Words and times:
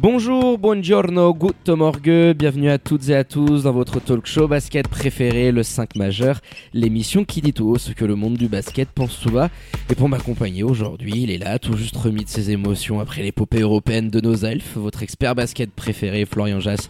Bonjour, 0.00 0.58
buongiorno, 0.58 1.34
good 1.34 1.54
morgue, 1.70 2.32
bienvenue 2.32 2.70
à 2.70 2.78
toutes 2.78 3.08
et 3.08 3.16
à 3.16 3.24
tous 3.24 3.64
dans 3.64 3.72
votre 3.72 3.98
talk 3.98 4.26
show 4.26 4.46
basket 4.46 4.86
préféré, 4.86 5.50
le 5.50 5.64
5 5.64 5.96
majeur, 5.96 6.40
l'émission 6.72 7.24
qui 7.24 7.40
dit 7.40 7.52
tout 7.52 7.68
haut 7.68 7.78
ce 7.78 7.90
que 7.90 8.04
le 8.04 8.14
monde 8.14 8.36
du 8.36 8.46
basket 8.46 8.88
pense 8.90 9.18
tout 9.18 9.32
bas. 9.32 9.50
Et 9.90 9.96
pour 9.96 10.08
m'accompagner 10.08 10.62
aujourd'hui, 10.62 11.22
il 11.22 11.32
est 11.32 11.38
là, 11.38 11.58
tout 11.58 11.76
juste 11.76 11.96
remis 11.96 12.22
de 12.22 12.28
ses 12.28 12.52
émotions 12.52 13.00
après 13.00 13.22
l'épopée 13.22 13.58
européenne 13.58 14.08
de 14.08 14.20
nos 14.20 14.36
elfes, 14.36 14.76
votre 14.76 15.02
expert 15.02 15.34
basket 15.34 15.72
préféré, 15.72 16.26
Florian 16.26 16.60
Jass. 16.60 16.88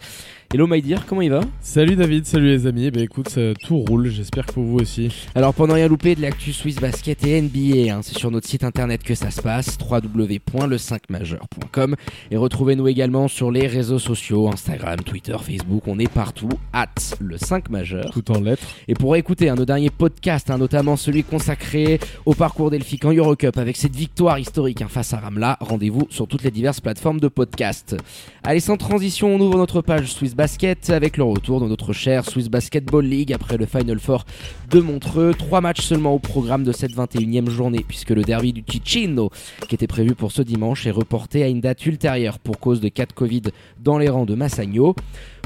Hello 0.51 0.65
my 0.65 0.81
dear, 0.81 1.05
comment 1.05 1.21
il 1.21 1.29
va 1.29 1.41
Salut 1.61 1.95
David, 1.95 2.25
salut 2.25 2.47
les 2.47 2.65
amis. 2.65 2.85
Eh 2.85 2.89
ben 2.89 3.03
écoute, 3.03 3.29
ça, 3.29 3.53
tout 3.53 3.77
roule, 3.77 4.09
j'espère 4.09 4.47
que 4.47 4.53
pour 4.53 4.63
vous 4.63 4.79
aussi. 4.79 5.27
Alors 5.35 5.53
pour 5.53 5.67
ne 5.67 5.73
rien 5.73 5.87
louper 5.87 6.15
de 6.15 6.23
l'actu 6.23 6.53
Swiss 6.53 6.77
Basket 6.77 7.23
et 7.23 7.39
NBA, 7.39 7.93
hein, 7.93 7.99
c'est 8.01 8.17
sur 8.17 8.31
notre 8.31 8.47
site 8.47 8.63
internet 8.63 9.03
que 9.03 9.13
ça 9.13 9.29
se 9.29 9.43
passe, 9.43 9.77
www.le5majeur.com 9.79 11.95
et 12.31 12.35
retrouvez-nous 12.35 12.87
également 12.87 13.27
sur 13.27 13.51
les 13.51 13.67
réseaux 13.67 13.99
sociaux, 13.99 14.49
Instagram, 14.49 15.01
Twitter, 15.01 15.35
Facebook, 15.39 15.83
on 15.85 15.99
est 15.99 16.11
partout, 16.11 16.49
at 16.73 16.87
le 17.19 17.37
5 17.37 17.69
majeur. 17.69 18.09
Tout 18.09 18.31
en 18.31 18.41
lettres. 18.41 18.65
Et 18.87 18.95
pour 18.95 19.15
écouter 19.15 19.49
un 19.49 19.55
nos 19.55 19.65
derniers 19.65 19.91
podcasts, 19.91 20.49
hein, 20.49 20.57
notamment 20.57 20.97
celui 20.97 21.21
consacré 21.21 21.99
au 22.25 22.33
parcours 22.33 22.71
delphique 22.71 23.05
en 23.05 23.13
Eurocup 23.13 23.55
avec 23.59 23.77
cette 23.77 23.95
victoire 23.95 24.39
historique 24.39 24.81
hein, 24.81 24.87
face 24.89 25.13
à 25.13 25.19
Ramla, 25.19 25.59
rendez-vous 25.61 26.07
sur 26.09 26.27
toutes 26.27 26.41
les 26.41 26.49
diverses 26.49 26.81
plateformes 26.81 27.19
de 27.19 27.27
podcast. 27.27 27.95
Allez, 28.41 28.61
sans 28.61 28.77
transition, 28.77 29.35
on 29.35 29.39
ouvre 29.39 29.59
notre 29.59 29.81
page 29.81 30.11
Swiss 30.11 30.33
Basket 30.39 30.89
avec 30.91 31.17
le 31.17 31.25
retour 31.25 31.59
de 31.59 31.67
notre 31.67 31.91
cher 31.91 32.23
Swiss 32.23 32.47
Basketball 32.47 33.03
League 33.03 33.33
après 33.33 33.57
le 33.57 33.65
Final 33.65 33.99
Four 33.99 34.23
de 34.69 34.79
Montreux. 34.79 35.33
Trois 35.37 35.59
matchs 35.59 35.81
seulement 35.81 36.13
au 36.13 36.19
programme 36.19 36.63
de 36.63 36.71
cette 36.71 36.95
21e 36.95 37.49
journée 37.49 37.83
puisque 37.85 38.11
le 38.11 38.21
derby 38.21 38.53
du 38.53 38.63
Ticino 38.63 39.31
qui 39.67 39.75
était 39.75 39.85
prévu 39.85 40.15
pour 40.15 40.31
ce 40.31 40.41
dimanche 40.41 40.87
est 40.87 40.91
reporté 40.91 41.43
à 41.43 41.49
une 41.49 41.59
date 41.59 41.85
ultérieure 41.85 42.39
pour 42.39 42.57
cause 42.57 42.79
de 42.79 42.87
cas 42.87 43.05
de 43.05 43.11
Covid 43.11 43.41
dans 43.83 43.97
les 43.97 44.07
rangs 44.07 44.25
de 44.25 44.33
Massagno. 44.33 44.95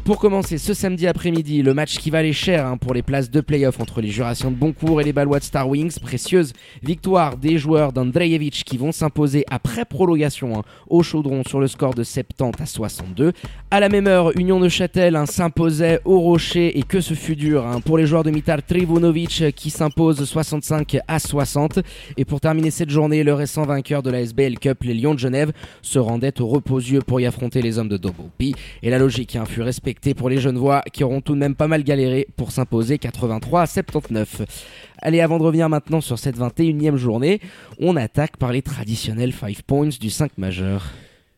Pour 0.05 0.19
commencer 0.19 0.57
ce 0.57 0.73
samedi 0.73 1.07
après-midi, 1.07 1.61
le 1.61 1.73
match 1.73 1.97
qui 1.97 2.09
valait 2.09 2.33
cher 2.33 2.67
hein, 2.67 2.75
pour 2.75 2.93
les 2.93 3.01
places 3.01 3.31
de 3.31 3.39
playoff 3.39 3.79
entre 3.79 4.01
les 4.01 4.09
Jurassiens 4.09 4.51
de 4.51 4.55
Boncourt 4.55 4.99
et 4.99 5.05
les 5.05 5.13
Balois 5.13 5.39
de 5.39 5.45
Star 5.45 5.69
Wings. 5.69 5.97
Précieuse 5.97 6.51
victoire 6.83 7.37
des 7.37 7.57
joueurs 7.57 7.93
d'Andrejevic 7.93 8.65
qui 8.65 8.75
vont 8.75 8.91
s'imposer 8.91 9.45
après 9.49 9.85
prolongation 9.85 10.59
hein, 10.59 10.63
au 10.89 11.03
chaudron 11.03 11.43
sur 11.47 11.61
le 11.61 11.67
score 11.67 11.93
de 11.93 12.03
70 12.03 12.61
à 12.61 12.65
62. 12.65 13.31
À 13.71 13.79
la 13.79 13.87
même 13.87 14.07
heure, 14.07 14.37
Union 14.37 14.59
de 14.59 14.67
Châtel 14.83 15.15
hein, 15.15 15.25
s'imposait 15.25 16.01
au 16.03 16.19
Rocher 16.19 16.77
et 16.77 16.83
que 16.83 16.99
ce 16.99 17.13
fut 17.13 17.37
dur 17.37 17.65
hein, 17.65 17.79
pour 17.79 17.97
les 17.97 18.05
joueurs 18.05 18.25
de 18.25 18.31
Mitar 18.31 18.61
Trivunovic 18.61 19.55
qui 19.55 19.69
s'imposent 19.69 20.25
65 20.25 20.97
à 21.07 21.19
60. 21.19 21.79
Et 22.17 22.25
pour 22.25 22.41
terminer 22.41 22.69
cette 22.69 22.89
journée, 22.89 23.23
le 23.23 23.33
récent 23.33 23.63
vainqueur 23.63 24.03
de 24.03 24.11
la 24.11 24.19
SBL 24.19 24.59
Cup, 24.59 24.83
les 24.83 24.93
Lions 24.93 25.13
de 25.13 25.19
Genève, 25.19 25.53
se 25.81 25.99
rendait 25.99 26.41
au 26.41 26.47
reposieux 26.47 26.99
pour 26.99 27.21
y 27.21 27.25
affronter 27.25 27.61
les 27.61 27.79
hommes 27.79 27.87
de 27.87 27.95
Dobopi. 27.95 28.55
Et 28.81 28.89
la 28.89 28.99
logique 28.99 29.37
hein, 29.37 29.45
fut 29.45 29.61
respectée 29.61 30.13
pour 30.13 30.27
les 30.27 30.39
Genevois 30.39 30.81
qui 30.91 31.05
auront 31.05 31.21
tout 31.21 31.33
de 31.33 31.39
même 31.39 31.55
pas 31.55 31.69
mal 31.69 31.85
galéré 31.85 32.27
pour 32.35 32.51
s'imposer 32.51 32.97
83 32.97 33.61
à 33.61 33.65
79. 33.65 34.41
Allez, 35.01 35.21
avant 35.21 35.37
de 35.37 35.43
revenir 35.43 35.69
maintenant 35.69 36.01
sur 36.01 36.19
cette 36.19 36.37
21e 36.37 36.97
journée, 36.97 37.39
on 37.79 37.95
attaque 37.95 38.35
par 38.35 38.51
les 38.51 38.61
traditionnels 38.61 39.31
5 39.31 39.61
points 39.61 39.87
du 39.97 40.09
5 40.09 40.37
majeur. 40.37 40.91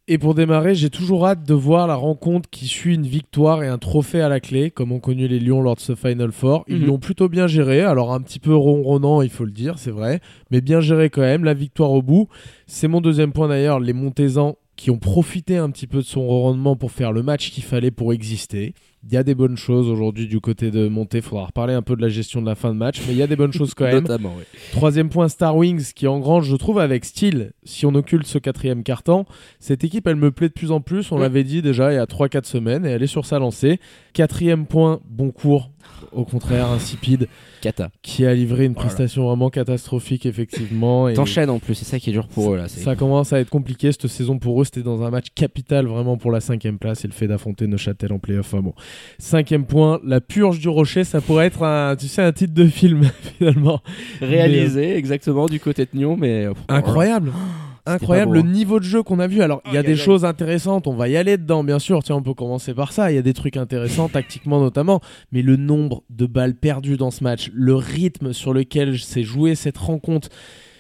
Et 0.08 0.20
pour 0.20 0.36
démarrer, 0.36 0.76
j'ai 0.76 0.92
toujours 0.92 1.26
hâte 1.26 1.44
de 1.48 1.56
voir 1.56 1.88
la 1.88 1.96
rencontre 1.96 2.48
qui 2.52 2.68
suit 2.68 2.94
une 2.94 3.08
victoire 3.08 3.64
et 3.64 3.68
un 3.68 3.80
trophée 3.80 4.22
à 4.22 4.30
la 4.30 4.40
clé, 4.40 4.70
comme 4.70 4.92
ont 4.92 5.00
connu 5.00 5.28
les 5.28 5.40
Lions 5.40 5.62
lors 5.62 5.76
de 5.76 5.80
ce 5.80 5.96
Final 5.96 6.32
Four. 6.32 6.64
Ils 6.68 6.78
Mhm. 6.82 6.86
l'ont 6.86 7.00
plutôt 7.00 7.28
bien 7.28 7.48
géré, 7.48 7.82
alors 7.82 8.14
un 8.14 8.22
petit 8.22 8.38
peu 8.38 8.56
ronronnant, 8.56 9.24
il 9.24 9.30
faut 9.32 9.46
le 9.46 9.52
dire, 9.52 9.80
c'est 9.80 9.90
vrai, 9.90 10.20
mais 10.52 10.62
bien 10.62 10.80
géré 10.80 11.10
quand 11.10 11.22
même, 11.22 11.44
la 11.44 11.56
victoire 11.56 11.92
au 11.92 12.04
bout. 12.04 12.28
C'est 12.68 12.88
mon 12.88 13.02
deuxième 13.02 13.32
point 13.32 13.48
d'ailleurs, 13.48 13.80
les 13.80 13.94
Montezans 13.94 14.58
qui 14.76 14.92
ont 14.92 15.00
profité 15.00 15.58
un 15.58 15.72
petit 15.72 15.88
peu 15.88 16.00
de 16.00 16.04
son 16.04 16.28
rendement 16.28 16.76
pour 16.76 16.92
faire 16.92 17.12
le 17.12 17.24
match 17.24 17.50
qu'il 17.50 17.64
fallait 17.64 17.92
pour 17.92 18.14
exister. 18.14 18.74
Il 19.08 19.14
y 19.14 19.18
a 19.18 19.24
des 19.24 19.36
bonnes 19.36 19.56
choses 19.58 19.88
aujourd'hui 19.88 20.28
du 20.28 20.40
côté 20.40 20.72
de 20.72 20.88
Monté, 20.88 21.22
faudra 21.22 21.46
reparler 21.46 21.74
un 21.76 21.84
peu 21.84 21.96
de 21.96 22.02
la 22.02 22.10
gestion 22.10 22.42
de 22.42 22.48
la 22.48 22.56
fin 22.56 22.74
de 22.74 22.78
match, 22.80 23.00
mais 23.06 23.14
il 23.14 23.18
y 23.18 23.22
a 23.22 23.28
des 23.28 23.36
bonnes 23.36 23.54
choses 23.54 23.76
quand 23.76 23.86
même. 23.86 24.02
Notamment, 24.02 24.36
ouais. 24.36 24.46
Troisième 24.72 25.10
point, 25.10 25.30
Star 25.30 25.56
Wings 25.56 25.94
qui 25.94 26.08
engrange, 26.08 26.48
je 26.50 26.56
trouve, 26.56 26.80
avec 26.80 27.06
style. 27.06 27.52
Si 27.64 27.86
on 27.86 27.94
occulte 27.94 28.26
ce 28.26 28.40
quatrième 28.40 28.82
carton, 28.82 29.26
cette 29.60 29.84
équipe, 29.84 30.08
elle 30.08 30.16
me 30.16 30.32
plaît 30.32 30.48
de 30.48 30.54
plus 30.54 30.72
en 30.72 30.82
plus. 30.82 31.12
On 31.12 31.18
Ouais. 31.18 31.22
l'avait 31.22 31.44
dit 31.44 31.62
déjà 31.62 31.92
il 31.92 31.96
y 31.96 32.00
a 32.00 32.06
3-4 32.08 32.46
semaines 32.46 32.84
et 32.86 32.90
elle 32.90 33.04
est 33.04 33.08
sur 33.08 33.26
sa 33.28 33.38
lancée. 33.38 33.80
Quatrième 34.14 34.66
point, 34.66 35.00
bon 35.08 35.30
cours. 35.30 35.70
Au 36.14 36.26
contraire, 36.26 36.68
insipide, 36.72 37.28
Kata. 37.62 37.92
qui 38.02 38.26
a 38.26 38.34
livré 38.34 38.66
une 38.66 38.74
Voilà. 38.74 38.88
prestation 38.88 39.28
vraiment 39.28 39.52
catastrophique, 39.52 40.26
effectivement. 40.26 41.14
T'enchaînes 41.14 41.50
en 41.52 41.60
plus, 41.60 41.76
c'est 41.76 41.86
ça 41.86 42.00
qui 42.00 42.10
est 42.10 42.14
dur 42.14 42.28
pour 42.28 42.54
eux 42.54 42.58
là. 42.58 42.68
ça 42.68 42.96
commence 42.96 43.34
à 43.34 43.40
être 43.40 43.52
compliqué 43.52 43.92
cette 43.92 44.08
saison 44.08 44.40
pour 44.40 44.60
eux. 44.60 44.66
C'était 44.66 44.82
dans 44.82 45.04
un 45.04 45.12
match 45.12 45.28
capital 45.36 45.86
vraiment 45.86 46.18
pour 46.18 46.32
la 46.32 46.40
cinquième 46.40 46.80
place 46.80 47.06
et 47.06 47.08
le 47.08 47.14
fait 47.14 47.28
d'affronter 47.28 47.68
Neuchâtel 47.68 48.12
en 48.14 48.18
playoff. 48.20 48.48
Enfin 48.52 48.64
bon. 48.64 48.74
Cinquième 49.18 49.66
point, 49.66 50.00
la 50.04 50.22
purge 50.22 50.60
du 50.60 50.70
rocher, 50.70 51.04
ça 51.04 51.22
pourrait 51.22 51.48
être 51.48 51.64
un, 51.64 51.96
tu 51.96 52.08
sais, 52.08 52.22
un 52.22 52.32
titre 52.32 52.54
de 52.54 52.66
film 52.68 53.04
finalement. 53.38 53.82
Réalisé 54.22 54.96
exactement 54.98 55.46
du 55.48 55.60
côté 55.60 55.86
de 55.86 55.98
Nyon, 55.98 56.18
mais. 56.20 56.46
euh, 56.46 56.54
Incroyable. 56.68 57.32
Incroyable 57.88 58.34
le 58.38 58.42
niveau 58.42 58.80
de 58.80 58.84
jeu 58.84 59.04
qu'on 59.04 59.20
a 59.20 59.28
vu. 59.28 59.44
Alors, 59.44 59.62
il 59.68 59.74
y 59.74 59.78
a 59.78 59.84
des 59.84 59.96
choses 59.96 60.26
intéressantes, 60.26 60.88
on 60.88 60.96
va 60.96 61.08
y 61.08 61.18
aller 61.18 61.38
dedans, 61.38 61.64
bien 61.64 61.78
sûr. 61.78 62.02
Tiens, 62.04 62.16
on 62.16 62.24
peut 62.24 62.34
commencer 62.34 62.74
par 62.74 62.92
ça. 62.92 63.12
Il 63.12 63.16
y 63.16 63.18
a 63.20 63.22
des 63.22 63.34
trucs 63.34 63.58
intéressants, 63.58 64.10
tactiquement 64.14 64.60
notamment. 64.60 65.02
Mais 65.32 65.44
le 65.44 65.56
nombre 65.56 66.02
de 66.10 66.26
balles 66.26 66.56
perdues 66.56 66.98
dans 66.98 67.12
ce 67.12 67.24
match, 67.24 67.52
le 67.54 67.76
rythme 67.76 68.34
sur 68.34 68.54
lequel 68.56 68.98
s'est 68.98 69.22
jouée 69.22 69.54
cette 69.54 69.78
rencontre, 69.78 70.30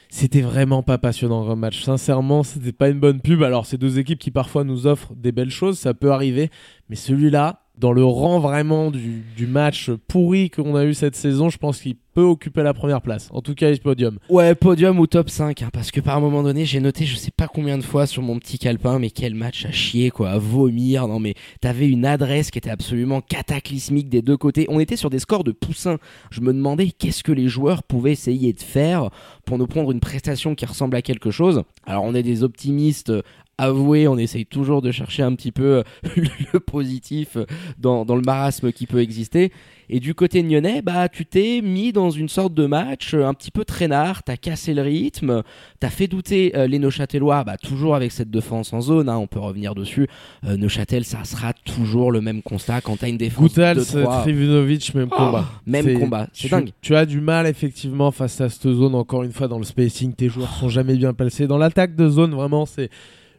c'était 0.10 0.42
vraiment 0.42 0.82
pas 0.82 0.98
passionnant 0.98 1.46
comme 1.46 1.60
match. 1.60 1.84
Sincèrement, 1.84 2.42
c'était 2.42 2.72
pas 2.72 2.90
une 2.90 3.00
bonne 3.00 3.22
pub. 3.22 3.44
Alors, 3.44 3.68
c'est 3.68 3.78
deux 3.78 4.00
équipes 4.00 4.18
qui 4.18 4.32
parfois 4.32 4.64
nous 4.64 4.88
offrent 4.88 5.14
des 5.16 5.32
belles 5.32 5.52
choses, 5.52 5.78
ça 5.78 5.94
peut 5.94 6.12
arriver. 6.12 6.50
Mais 6.90 6.96
celui-là, 6.96 7.65
dans 7.78 7.92
le 7.92 8.04
rang 8.04 8.40
vraiment 8.40 8.92
du, 8.92 9.24
du 9.36 9.48
match 9.48 9.92
pourri 10.08 10.50
qu'on 10.50 10.76
a 10.76 10.86
eu 10.86 10.94
cette 10.94 11.16
saison, 11.16 11.50
je 11.50 11.58
pense 11.58 11.80
qu'il 11.80 11.96
peut 12.16 12.22
occuper 12.22 12.64
la 12.64 12.74
première 12.74 13.02
place. 13.02 13.28
En 13.32 13.42
tout 13.42 13.54
cas, 13.54 13.70
le 13.70 13.78
podium. 13.78 14.18
Ouais, 14.30 14.56
podium 14.56 14.98
ou 15.00 15.06
top 15.06 15.30
5, 15.30 15.62
hein, 15.62 15.70
parce 15.72 15.92
que 15.92 16.00
par 16.00 16.16
un 16.16 16.22
moment 16.22 16.44
donné, 16.44 16.66
j'ai 16.66 16.80
noté 16.80 17.06
je 17.06 17.18
sais 17.18 17.32
pas 17.36 17.48
combien 17.48 17.78
de 17.78 17.84
fois 17.84 18.08
sur 18.08 18.24
mon 18.24 18.40
petit 18.40 18.58
calepin, 18.58 18.98
mais 19.00 19.10
quel 19.10 19.36
match 19.36 19.66
à 19.66 19.72
chier, 19.72 20.10
quoi, 20.10 20.30
à 20.30 20.38
vomir. 20.38 21.08
Non, 21.08 21.20
mais 21.20 21.36
t'avais 21.60 21.88
une 21.88 22.06
adresse 22.06 22.52
qui 22.52 22.58
était 22.58 22.70
absolument 22.70 23.20
cataclysmique 23.20 24.10
des 24.10 24.22
deux 24.22 24.38
côtés. 24.38 24.66
On 24.70 24.80
était 24.80 24.96
sur 24.96 25.10
des 25.10 25.20
scores 25.20 25.44
de 25.44 25.52
poussins. 25.52 25.98
Je 26.32 26.40
me 26.40 26.54
demandais 26.54 26.88
qu'est-ce 26.88 27.24
que 27.24 27.34
les 27.34 27.50
joueurs 27.50 27.84
pouvaient 27.84 28.14
essayer 28.14 28.54
de 28.54 28.62
faire 28.62 29.10
pour 29.46 29.58
nous 29.58 29.68
prendre 29.68 29.92
une 29.92 30.00
prestation 30.00 30.56
qui 30.56 30.66
ressemble 30.66 30.96
à 30.96 31.02
quelque 31.02 31.32
chose. 31.32 31.64
Alors, 31.86 32.06
on 32.06 32.16
est 32.16 32.24
des 32.24 32.44
optimistes. 32.44 33.12
Avouez, 33.58 34.08
on 34.08 34.18
essaye 34.18 34.46
toujours 34.46 34.82
de 34.82 34.92
chercher 34.92 35.24
un 35.24 35.34
petit 35.36 35.52
peu 35.52 35.64
euh, 35.78 35.84
le 36.54 36.60
positif 36.60 37.38
euh, 37.38 37.46
dans, 37.78 38.06
dans 38.06 38.16
le 38.16 38.22
marasme 38.22 38.72
qui 38.72 38.86
peut 38.86 39.02
exister. 39.02 39.52
Et 39.90 40.00
du 40.00 40.16
côté 40.16 40.42
nyonnais, 40.42 40.82
bah, 40.82 41.10
tu 41.10 41.26
t'es 41.26 41.62
mis 41.62 41.94
dans 41.94 42.10
une 42.10 42.30
sorte 42.30 42.54
de 42.54 42.66
match 42.66 43.14
euh, 43.14 43.26
un 43.26 43.34
petit 43.34 43.52
peu 43.52 43.66
traînard, 43.66 44.24
t'as 44.24 44.38
cassé 44.38 44.74
le 44.74 44.82
rythme, 44.82 45.44
t'as 45.80 45.90
fait 45.90 46.08
douter 46.08 46.54
euh, 46.56 46.68
les 46.68 46.80
Neuchâtelois, 46.80 47.44
bah, 47.44 47.58
toujours 47.58 47.96
avec 47.96 48.12
cette 48.12 48.32
défense 48.32 48.74
en 48.74 48.82
zone, 48.82 49.10
hein, 49.10 49.18
on 49.18 49.28
peut 49.28 49.40
revenir 49.40 49.76
dessus. 49.76 50.08
Euh, 50.46 50.58
Neuchâtel, 50.58 51.06
ça 51.06 51.24
sera 51.24 51.54
toujours 51.54 52.12
le 52.12 52.22
même 52.22 52.42
constat 52.42 52.82
quand 52.82 52.98
t'as 52.98 53.10
une 53.10 53.18
défense 53.18 53.44
Goutals, 53.50 53.78
de 53.78 53.84
3. 53.84 54.22
Trivunovic, 54.22 54.94
même 54.96 55.10
Oh, 55.12 55.16
combat. 55.18 55.46
même 55.68 56.00
combat, 56.00 56.28
c'est 56.34 56.48
tu, 56.48 56.50
dingue. 56.50 56.70
Tu 56.82 56.96
as 56.96 57.06
du 57.06 57.22
mal 57.22 57.46
effectivement 57.46 58.10
face 58.12 58.42
à 58.42 58.50
cette 58.50 58.64
zone, 58.64 58.96
encore 58.96 59.24
une 59.24 59.32
fois 59.32 59.48
dans 59.48 59.60
le 59.60 59.66
spacing, 59.66 60.14
tes 60.14 60.30
joueurs 60.30 60.54
sont 60.56 60.70
jamais 60.70 60.96
bien 60.96 61.14
placés. 61.14 61.46
Dans 61.48 61.58
l'attaque 61.60 61.96
de 61.96 62.10
zone, 62.10 62.34
vraiment, 62.34 62.66
c'est 62.66 62.90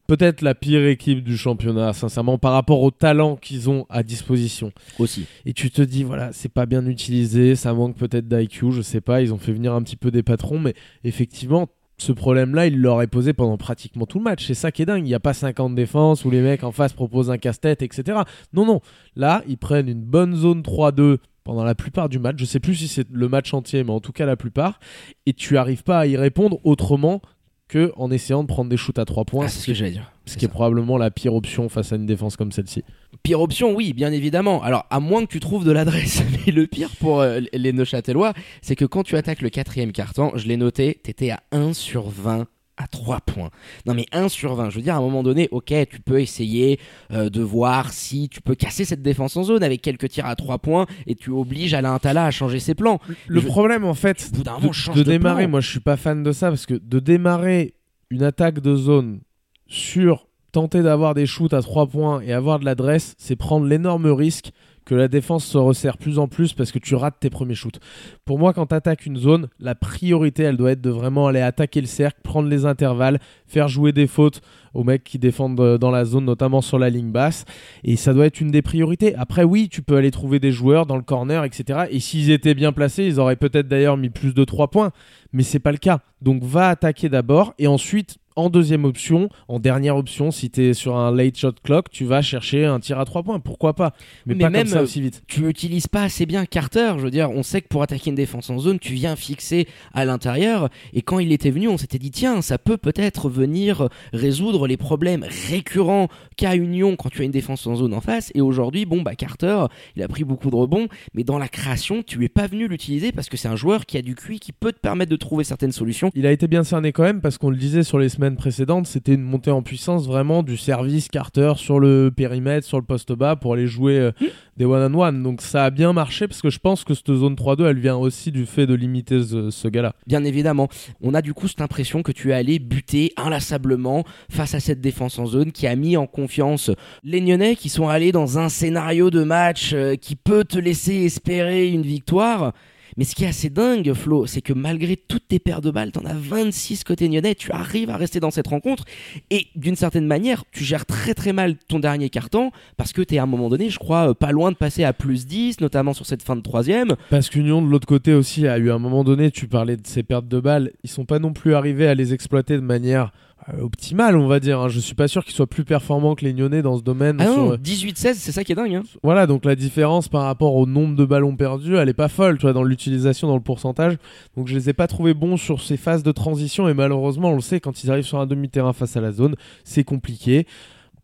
peut-être 0.06 0.42
la 0.42 0.54
pire 0.54 0.84
équipe 0.86 1.22
du 1.22 1.36
championnat, 1.36 1.92
sincèrement, 1.92 2.38
par 2.38 2.52
rapport 2.52 2.82
au 2.82 2.90
talent 2.90 3.36
qu'ils 3.36 3.70
ont 3.70 3.86
à 3.88 4.02
disposition. 4.02 4.72
Aussi. 4.98 5.26
Et 5.44 5.52
tu 5.52 5.70
te 5.70 5.82
dis, 5.82 6.04
voilà, 6.04 6.32
c'est 6.32 6.48
pas 6.48 6.66
bien 6.66 6.86
utilisé, 6.86 7.56
ça 7.56 7.72
manque 7.74 7.96
peut-être 7.96 8.28
d'IQ, 8.28 8.72
je 8.72 8.82
sais 8.82 9.00
pas, 9.00 9.22
ils 9.22 9.32
ont 9.32 9.38
fait 9.38 9.52
venir 9.52 9.74
un 9.74 9.82
petit 9.82 9.96
peu 9.96 10.10
des 10.10 10.22
patrons, 10.22 10.58
mais 10.58 10.74
effectivement, 11.04 11.68
ce 11.98 12.12
problème-là, 12.12 12.66
il 12.66 12.78
leur 12.78 13.00
est 13.00 13.06
posé 13.06 13.32
pendant 13.32 13.56
pratiquement 13.56 14.06
tout 14.06 14.18
le 14.18 14.24
match. 14.24 14.46
C'est 14.46 14.54
ça 14.54 14.70
qui 14.70 14.82
est 14.82 14.86
dingue. 14.86 15.04
Il 15.04 15.08
n'y 15.08 15.14
a 15.14 15.20
pas 15.20 15.32
50 15.32 15.74
défenses 15.74 16.24
où 16.24 16.30
les 16.30 16.42
mecs 16.42 16.62
en 16.62 16.72
face 16.72 16.92
proposent 16.92 17.30
un 17.30 17.38
casse-tête, 17.38 17.80
etc. 17.80 18.18
Non, 18.52 18.66
non. 18.66 18.80
Là, 19.14 19.42
ils 19.48 19.56
prennent 19.56 19.88
une 19.88 20.02
bonne 20.02 20.34
zone 20.34 20.60
3-2 20.60 21.18
pendant 21.42 21.64
la 21.64 21.74
plupart 21.74 22.08
du 22.08 22.18
match. 22.18 22.36
Je 22.38 22.44
sais 22.44 22.60
plus 22.60 22.74
si 22.74 22.88
c'est 22.88 23.06
le 23.10 23.28
match 23.28 23.54
entier, 23.54 23.82
mais 23.82 23.92
en 23.92 24.00
tout 24.00 24.12
cas 24.12 24.26
la 24.26 24.36
plupart. 24.36 24.78
Et 25.24 25.32
tu 25.32 25.56
arrives 25.56 25.84
pas 25.84 26.00
à 26.00 26.06
y 26.06 26.16
répondre 26.16 26.58
autrement 26.64 27.22
que 27.68 27.92
en 27.96 28.10
essayant 28.10 28.42
de 28.42 28.48
prendre 28.48 28.70
des 28.70 28.76
shoots 28.76 28.98
à 28.98 29.04
3 29.04 29.24
points, 29.24 29.46
Ah, 29.46 29.48
c'est 29.48 29.60
ce 29.60 29.66
que 29.66 29.74
j'allais 29.74 29.90
dire. 29.92 30.12
ce 30.24 30.36
qui 30.36 30.44
est 30.44 30.48
probablement 30.48 30.98
la 30.98 31.10
pire 31.10 31.34
option 31.34 31.68
face 31.68 31.92
à 31.92 31.96
une 31.96 32.06
défense 32.06 32.36
comme 32.36 32.52
celle-ci. 32.52 32.82
Pire 33.22 33.40
option, 33.40 33.74
oui, 33.74 33.92
bien 33.92 34.12
évidemment. 34.12 34.62
Alors, 34.62 34.86
à 34.90 35.00
moins 35.00 35.24
que 35.26 35.30
tu 35.32 35.40
trouves 35.40 35.64
de 35.64 35.72
l'adresse. 35.72 36.22
Mais 36.46 36.52
le 36.52 36.66
pire 36.66 36.90
pour 37.00 37.20
euh, 37.20 37.40
les 37.52 37.72
Neuchâtelois, 37.72 38.34
c'est 38.62 38.76
que 38.76 38.84
quand 38.84 39.02
tu 39.02 39.16
attaques 39.16 39.42
le 39.42 39.50
quatrième 39.50 39.92
carton, 39.92 40.32
je 40.36 40.46
l'ai 40.46 40.56
noté, 40.56 41.00
t'étais 41.02 41.30
à 41.30 41.40
1 41.52 41.72
sur 41.72 42.08
20 42.08 42.46
à 42.76 42.86
3 42.86 43.20
points. 43.20 43.50
Non 43.86 43.94
mais 43.94 44.06
1 44.12 44.28
sur 44.28 44.54
20, 44.54 44.70
je 44.70 44.76
veux 44.76 44.82
dire 44.82 44.94
à 44.94 44.98
un 44.98 45.00
moment 45.00 45.22
donné, 45.22 45.48
ok, 45.50 45.72
tu 45.90 46.00
peux 46.00 46.20
essayer 46.20 46.78
euh, 47.12 47.30
de 47.30 47.40
voir 47.42 47.92
si 47.92 48.28
tu 48.28 48.40
peux 48.42 48.54
casser 48.54 48.84
cette 48.84 49.02
défense 49.02 49.36
en 49.36 49.42
zone 49.44 49.62
avec 49.62 49.80
quelques 49.82 50.08
tirs 50.10 50.26
à 50.26 50.36
3 50.36 50.58
points 50.58 50.86
et 51.06 51.14
tu 51.14 51.30
obliges 51.30 51.72
Alain 51.74 51.98
Tala 51.98 52.26
à 52.26 52.30
changer 52.30 52.60
ses 52.60 52.74
plans. 52.74 52.98
Le 53.28 53.40
Je- 53.40 53.46
problème 53.46 53.84
en 53.84 53.94
fait 53.94 54.30
bout 54.32 54.44
moment, 54.44 54.68
de, 54.68 54.72
change 54.72 54.96
de 54.96 55.02
de 55.02 55.10
démarrer, 55.10 55.44
plan. 55.44 55.50
moi 55.52 55.60
je 55.60 55.70
suis 55.70 55.80
pas 55.80 55.96
fan 55.96 56.22
de 56.22 56.32
ça 56.32 56.48
parce 56.50 56.66
que 56.66 56.74
de 56.74 56.98
démarrer 57.00 57.74
une 58.10 58.22
attaque 58.22 58.60
de 58.60 58.76
zone 58.76 59.20
sur 59.66 60.26
tenter 60.52 60.82
d'avoir 60.82 61.14
des 61.14 61.26
shoots 61.26 61.52
à 61.52 61.60
3 61.60 61.86
points 61.86 62.20
et 62.22 62.32
avoir 62.32 62.58
de 62.58 62.64
l'adresse, 62.64 63.14
c'est 63.18 63.36
prendre 63.36 63.66
l'énorme 63.66 64.06
risque 64.06 64.52
que 64.86 64.94
la 64.94 65.08
défense 65.08 65.44
se 65.44 65.58
resserre 65.58 65.98
plus 65.98 66.18
en 66.18 66.28
plus 66.28 66.54
parce 66.54 66.72
que 66.72 66.78
tu 66.78 66.94
rates 66.94 67.16
tes 67.20 67.28
premiers 67.28 67.56
shoots. 67.56 67.80
Pour 68.24 68.38
moi, 68.38 68.54
quand 68.54 68.66
tu 68.66 68.74
attaques 68.74 69.04
une 69.04 69.16
zone, 69.16 69.48
la 69.58 69.74
priorité, 69.74 70.44
elle 70.44 70.56
doit 70.56 70.70
être 70.70 70.80
de 70.80 70.90
vraiment 70.90 71.26
aller 71.26 71.40
attaquer 71.40 71.80
le 71.80 71.88
cercle, 71.88 72.20
prendre 72.22 72.48
les 72.48 72.64
intervalles, 72.64 73.18
faire 73.46 73.68
jouer 73.68 73.92
des 73.92 74.06
fautes 74.06 74.40
aux 74.74 74.84
mecs 74.84 75.02
qui 75.02 75.18
défendent 75.18 75.58
euh, 75.60 75.76
dans 75.76 75.90
la 75.90 76.04
zone, 76.04 76.24
notamment 76.24 76.60
sur 76.60 76.78
la 76.78 76.88
ligne 76.88 77.10
basse. 77.10 77.44
Et 77.82 77.96
ça 77.96 78.14
doit 78.14 78.26
être 78.26 78.40
une 78.40 78.52
des 78.52 78.62
priorités. 78.62 79.14
Après, 79.16 79.42
oui, 79.42 79.68
tu 79.68 79.82
peux 79.82 79.96
aller 79.96 80.12
trouver 80.12 80.38
des 80.38 80.52
joueurs 80.52 80.86
dans 80.86 80.96
le 80.96 81.02
corner, 81.02 81.44
etc. 81.44 81.86
Et 81.90 81.98
s'ils 81.98 82.30
étaient 82.30 82.54
bien 82.54 82.72
placés, 82.72 83.04
ils 83.04 83.18
auraient 83.18 83.36
peut-être 83.36 83.68
d'ailleurs 83.68 83.96
mis 83.96 84.10
plus 84.10 84.34
de 84.34 84.44
3 84.44 84.68
points. 84.68 84.92
Mais 85.32 85.42
c'est 85.42 85.58
pas 85.58 85.72
le 85.72 85.78
cas. 85.78 86.00
Donc 86.22 86.44
va 86.44 86.68
attaquer 86.68 87.08
d'abord 87.08 87.54
et 87.58 87.66
ensuite. 87.66 88.18
En 88.38 88.50
deuxième 88.50 88.84
option, 88.84 89.30
en 89.48 89.58
dernière 89.58 89.96
option, 89.96 90.30
si 90.30 90.50
tu 90.50 90.62
es 90.62 90.74
sur 90.74 90.96
un 90.96 91.10
late 91.10 91.38
shot 91.38 91.54
clock, 91.64 91.88
tu 91.90 92.04
vas 92.04 92.20
chercher 92.20 92.66
un 92.66 92.78
tir 92.80 93.00
à 93.00 93.06
3 93.06 93.22
points. 93.22 93.40
Pourquoi 93.40 93.74
pas 93.74 93.94
Mais, 94.26 94.34
Mais 94.34 94.44
pas 94.44 94.50
même, 94.50 94.64
comme 94.64 94.74
ça 94.74 94.82
aussi 94.82 95.00
vite. 95.00 95.22
tu 95.26 95.48
utilises 95.48 95.86
pas 95.86 96.02
assez 96.02 96.26
bien 96.26 96.44
Carter. 96.44 96.92
Je 96.98 97.02
veux 97.02 97.10
dire, 97.10 97.30
on 97.30 97.42
sait 97.42 97.62
que 97.62 97.68
pour 97.68 97.82
attaquer 97.82 98.10
une 98.10 98.16
défense 98.16 98.50
en 98.50 98.58
zone, 98.58 98.78
tu 98.78 98.92
viens 98.92 99.16
fixer 99.16 99.66
à 99.94 100.04
l'intérieur. 100.04 100.68
Et 100.92 101.00
quand 101.00 101.18
il 101.18 101.32
était 101.32 101.50
venu, 101.50 101.68
on 101.68 101.78
s'était 101.78 101.98
dit, 101.98 102.10
tiens, 102.10 102.42
ça 102.42 102.58
peut 102.58 102.76
peut-être 102.76 103.30
venir 103.30 103.88
résoudre 104.12 104.66
les 104.66 104.76
problèmes 104.76 105.24
récurrents 105.48 106.08
qu'a 106.36 106.56
Union 106.56 106.94
quand 106.96 107.08
tu 107.08 107.22
as 107.22 107.24
une 107.24 107.30
défense 107.30 107.66
en 107.66 107.76
zone 107.76 107.94
en 107.94 108.02
face. 108.02 108.32
Et 108.34 108.42
aujourd'hui, 108.42 108.84
bon, 108.84 109.00
bah, 109.00 109.14
Carter, 109.14 109.64
il 109.96 110.02
a 110.02 110.08
pris 110.08 110.24
beaucoup 110.24 110.50
de 110.50 110.56
rebonds, 110.56 110.88
mais 111.14 111.24
dans 111.24 111.38
la 111.38 111.48
création, 111.48 112.02
tu 112.02 112.22
es 112.22 112.28
pas 112.28 112.48
venu 112.48 112.68
l'utiliser 112.68 113.12
parce 113.12 113.30
que 113.30 113.38
c'est 113.38 113.48
un 113.48 113.56
joueur 113.56 113.86
qui 113.86 113.96
a 113.96 114.02
du 114.02 114.14
QI, 114.14 114.40
qui 114.40 114.52
peut 114.52 114.72
te 114.72 114.78
permettre 114.78 115.10
de 115.10 115.16
trouver 115.16 115.42
certaines 115.42 115.72
solutions. 115.72 116.10
Il 116.14 116.26
a 116.26 116.32
été 116.32 116.48
bien 116.48 116.64
cerné 116.64 116.92
quand 116.92 117.02
même 117.02 117.22
parce 117.22 117.38
qu'on 117.38 117.48
le 117.48 117.56
disait 117.56 117.82
sur 117.82 117.98
les 117.98 118.10
semaines 118.10 118.25
précédentes, 118.34 118.88
c'était 118.88 119.14
une 119.14 119.22
montée 119.22 119.52
en 119.52 119.62
puissance 119.62 120.06
vraiment 120.06 120.42
du 120.42 120.56
service 120.56 121.06
Carter 121.06 121.52
sur 121.56 121.78
le 121.78 122.10
périmètre, 122.14 122.66
sur 122.66 122.78
le 122.78 122.84
poste 122.84 123.12
bas 123.12 123.36
pour 123.36 123.52
aller 123.52 123.68
jouer 123.68 123.98
euh, 123.98 124.12
des 124.56 124.64
one-on-one. 124.64 125.22
Donc 125.22 125.42
ça 125.42 125.66
a 125.66 125.70
bien 125.70 125.92
marché 125.92 126.26
parce 126.26 126.42
que 126.42 126.50
je 126.50 126.58
pense 126.58 126.82
que 126.82 126.94
cette 126.94 127.14
zone 127.14 127.34
3-2 127.34 127.66
elle 127.66 127.78
vient 127.78 127.96
aussi 127.96 128.32
du 128.32 128.46
fait 128.46 128.66
de 128.66 128.74
limiter 128.74 129.22
ce, 129.22 129.50
ce 129.50 129.68
gars-là. 129.68 129.92
Bien 130.08 130.24
évidemment, 130.24 130.68
on 131.00 131.14
a 131.14 131.22
du 131.22 131.32
coup 131.32 131.46
cette 131.46 131.60
impression 131.60 132.02
que 132.02 132.10
tu 132.10 132.30
es 132.30 132.34
allé 132.34 132.58
buter 132.58 133.12
inlassablement 133.16 134.04
face 134.28 134.54
à 134.54 134.60
cette 134.60 134.80
défense 134.80 135.18
en 135.18 135.26
zone 135.26 135.52
qui 135.52 135.68
a 135.68 135.76
mis 135.76 135.96
en 135.96 136.06
confiance 136.06 136.70
les 137.04 137.20
Nyonnais 137.20 137.54
qui 137.54 137.68
sont 137.68 137.88
allés 137.88 138.10
dans 138.10 138.38
un 138.38 138.48
scénario 138.48 139.10
de 139.10 139.22
match 139.22 139.72
euh, 139.72 139.94
qui 139.94 140.16
peut 140.16 140.44
te 140.44 140.58
laisser 140.58 141.04
espérer 141.04 141.68
une 141.68 141.82
victoire. 141.82 142.52
Mais 142.96 143.04
ce 143.04 143.14
qui 143.14 143.24
est 143.24 143.28
assez 143.28 143.50
dingue, 143.50 143.92
Flo, 143.92 144.26
c'est 144.26 144.40
que 144.40 144.52
malgré 144.52 144.96
toutes 144.96 145.28
tes 145.28 145.38
paires 145.38 145.60
de 145.60 145.70
balles, 145.70 145.92
t'en 145.92 146.04
as 146.04 146.14
26 146.14 146.84
côté 146.84 147.08
Nyonnais, 147.08 147.34
tu 147.34 147.52
arrives 147.52 147.90
à 147.90 147.96
rester 147.96 148.20
dans 148.20 148.30
cette 148.30 148.46
rencontre 148.46 148.84
et 149.30 149.48
d'une 149.54 149.76
certaine 149.76 150.06
manière, 150.06 150.44
tu 150.50 150.64
gères 150.64 150.86
très 150.86 151.12
très 151.12 151.32
mal 151.32 151.56
ton 151.68 151.78
dernier 151.78 152.08
carton 152.08 152.52
parce 152.76 152.92
que 152.92 153.02
t'es 153.02 153.18
à 153.18 153.24
un 153.24 153.26
moment 153.26 153.50
donné, 153.50 153.68
je 153.68 153.78
crois, 153.78 154.10
euh, 154.10 154.14
pas 154.14 154.32
loin 154.32 154.50
de 154.50 154.56
passer 154.56 154.84
à 154.84 154.92
plus 154.92 155.26
10, 155.26 155.60
notamment 155.60 155.92
sur 155.92 156.06
cette 156.06 156.22
fin 156.22 156.36
de 156.36 156.40
troisième. 156.40 156.96
Parce 157.10 157.28
qu'Union 157.28 157.60
de 157.60 157.68
l'autre 157.68 157.86
côté 157.86 158.14
aussi 158.14 158.46
a 158.46 158.56
eu 158.58 158.70
un 158.70 158.78
moment 158.78 159.04
donné, 159.04 159.30
tu 159.30 159.46
parlais 159.46 159.76
de 159.76 159.86
ces 159.86 160.02
pertes 160.02 160.28
de 160.28 160.40
balles, 160.40 160.72
ils 160.82 160.90
sont 160.90 161.04
pas 161.04 161.18
non 161.18 161.32
plus 161.32 161.54
arrivés 161.54 161.86
à 161.86 161.94
les 161.94 162.14
exploiter 162.14 162.54
de 162.54 162.60
manière 162.60 163.12
euh, 163.54 163.60
optimale, 163.62 164.16
on 164.16 164.26
va 164.26 164.40
dire. 164.40 164.60
hein. 164.60 164.68
Je 164.68 164.80
suis 164.80 164.94
pas 164.94 165.08
sûr 165.08 165.24
qu'ils 165.24 165.34
soient 165.34 165.46
plus 165.46 165.64
performants 165.64 166.14
que 166.14 166.24
les 166.24 166.32
Nyonnais 166.32 166.62
dans 166.62 166.76
ce 166.76 166.82
domaine. 166.82 167.16
Ah 167.20 167.24
sur- 167.24 167.36
non, 167.36 167.54
18-16, 167.56 168.14
c'est 168.14 168.32
ça 168.32 168.44
qui 168.44 168.52
est 168.52 168.54
dingue. 168.54 168.74
Hein. 168.74 168.82
Voilà, 169.02 169.26
donc 169.26 169.44
la 169.44 169.54
différence 169.56 170.08
par 170.08 170.22
rapport 170.24 170.54
au 170.56 170.66
nombre 170.66 170.96
de 170.96 171.04
ballons 171.04 171.36
perdus, 171.36 171.76
elle 171.76 171.88
est 171.88 171.94
pas 171.94 172.08
folle, 172.08 172.38
tu 172.38 172.42
vois, 172.42 172.52
dans 172.52 172.62
l'utilisation, 172.64 173.28
dans 173.28 173.36
le 173.36 173.42
pourcentage. 173.42 173.96
Donc 174.36 174.48
je 174.48 174.54
les 174.54 174.68
ai 174.70 174.72
pas 174.72 174.86
trouvés 174.86 175.14
bons 175.14 175.36
sur 175.36 175.60
ces 175.62 175.76
phases 175.76 176.02
de 176.02 176.12
transition 176.12 176.68
et 176.68 176.74
malheureusement, 176.74 177.30
on 177.30 177.34
le 177.36 177.40
sait, 177.40 177.60
quand 177.60 177.82
ils 177.84 177.90
arrivent 177.90 178.04
sur 178.04 178.18
un 178.20 178.26
demi-terrain 178.26 178.72
face 178.72 178.96
à 178.96 179.00
la 179.00 179.12
zone, 179.12 179.36
c'est 179.64 179.84
compliqué. 179.84 180.46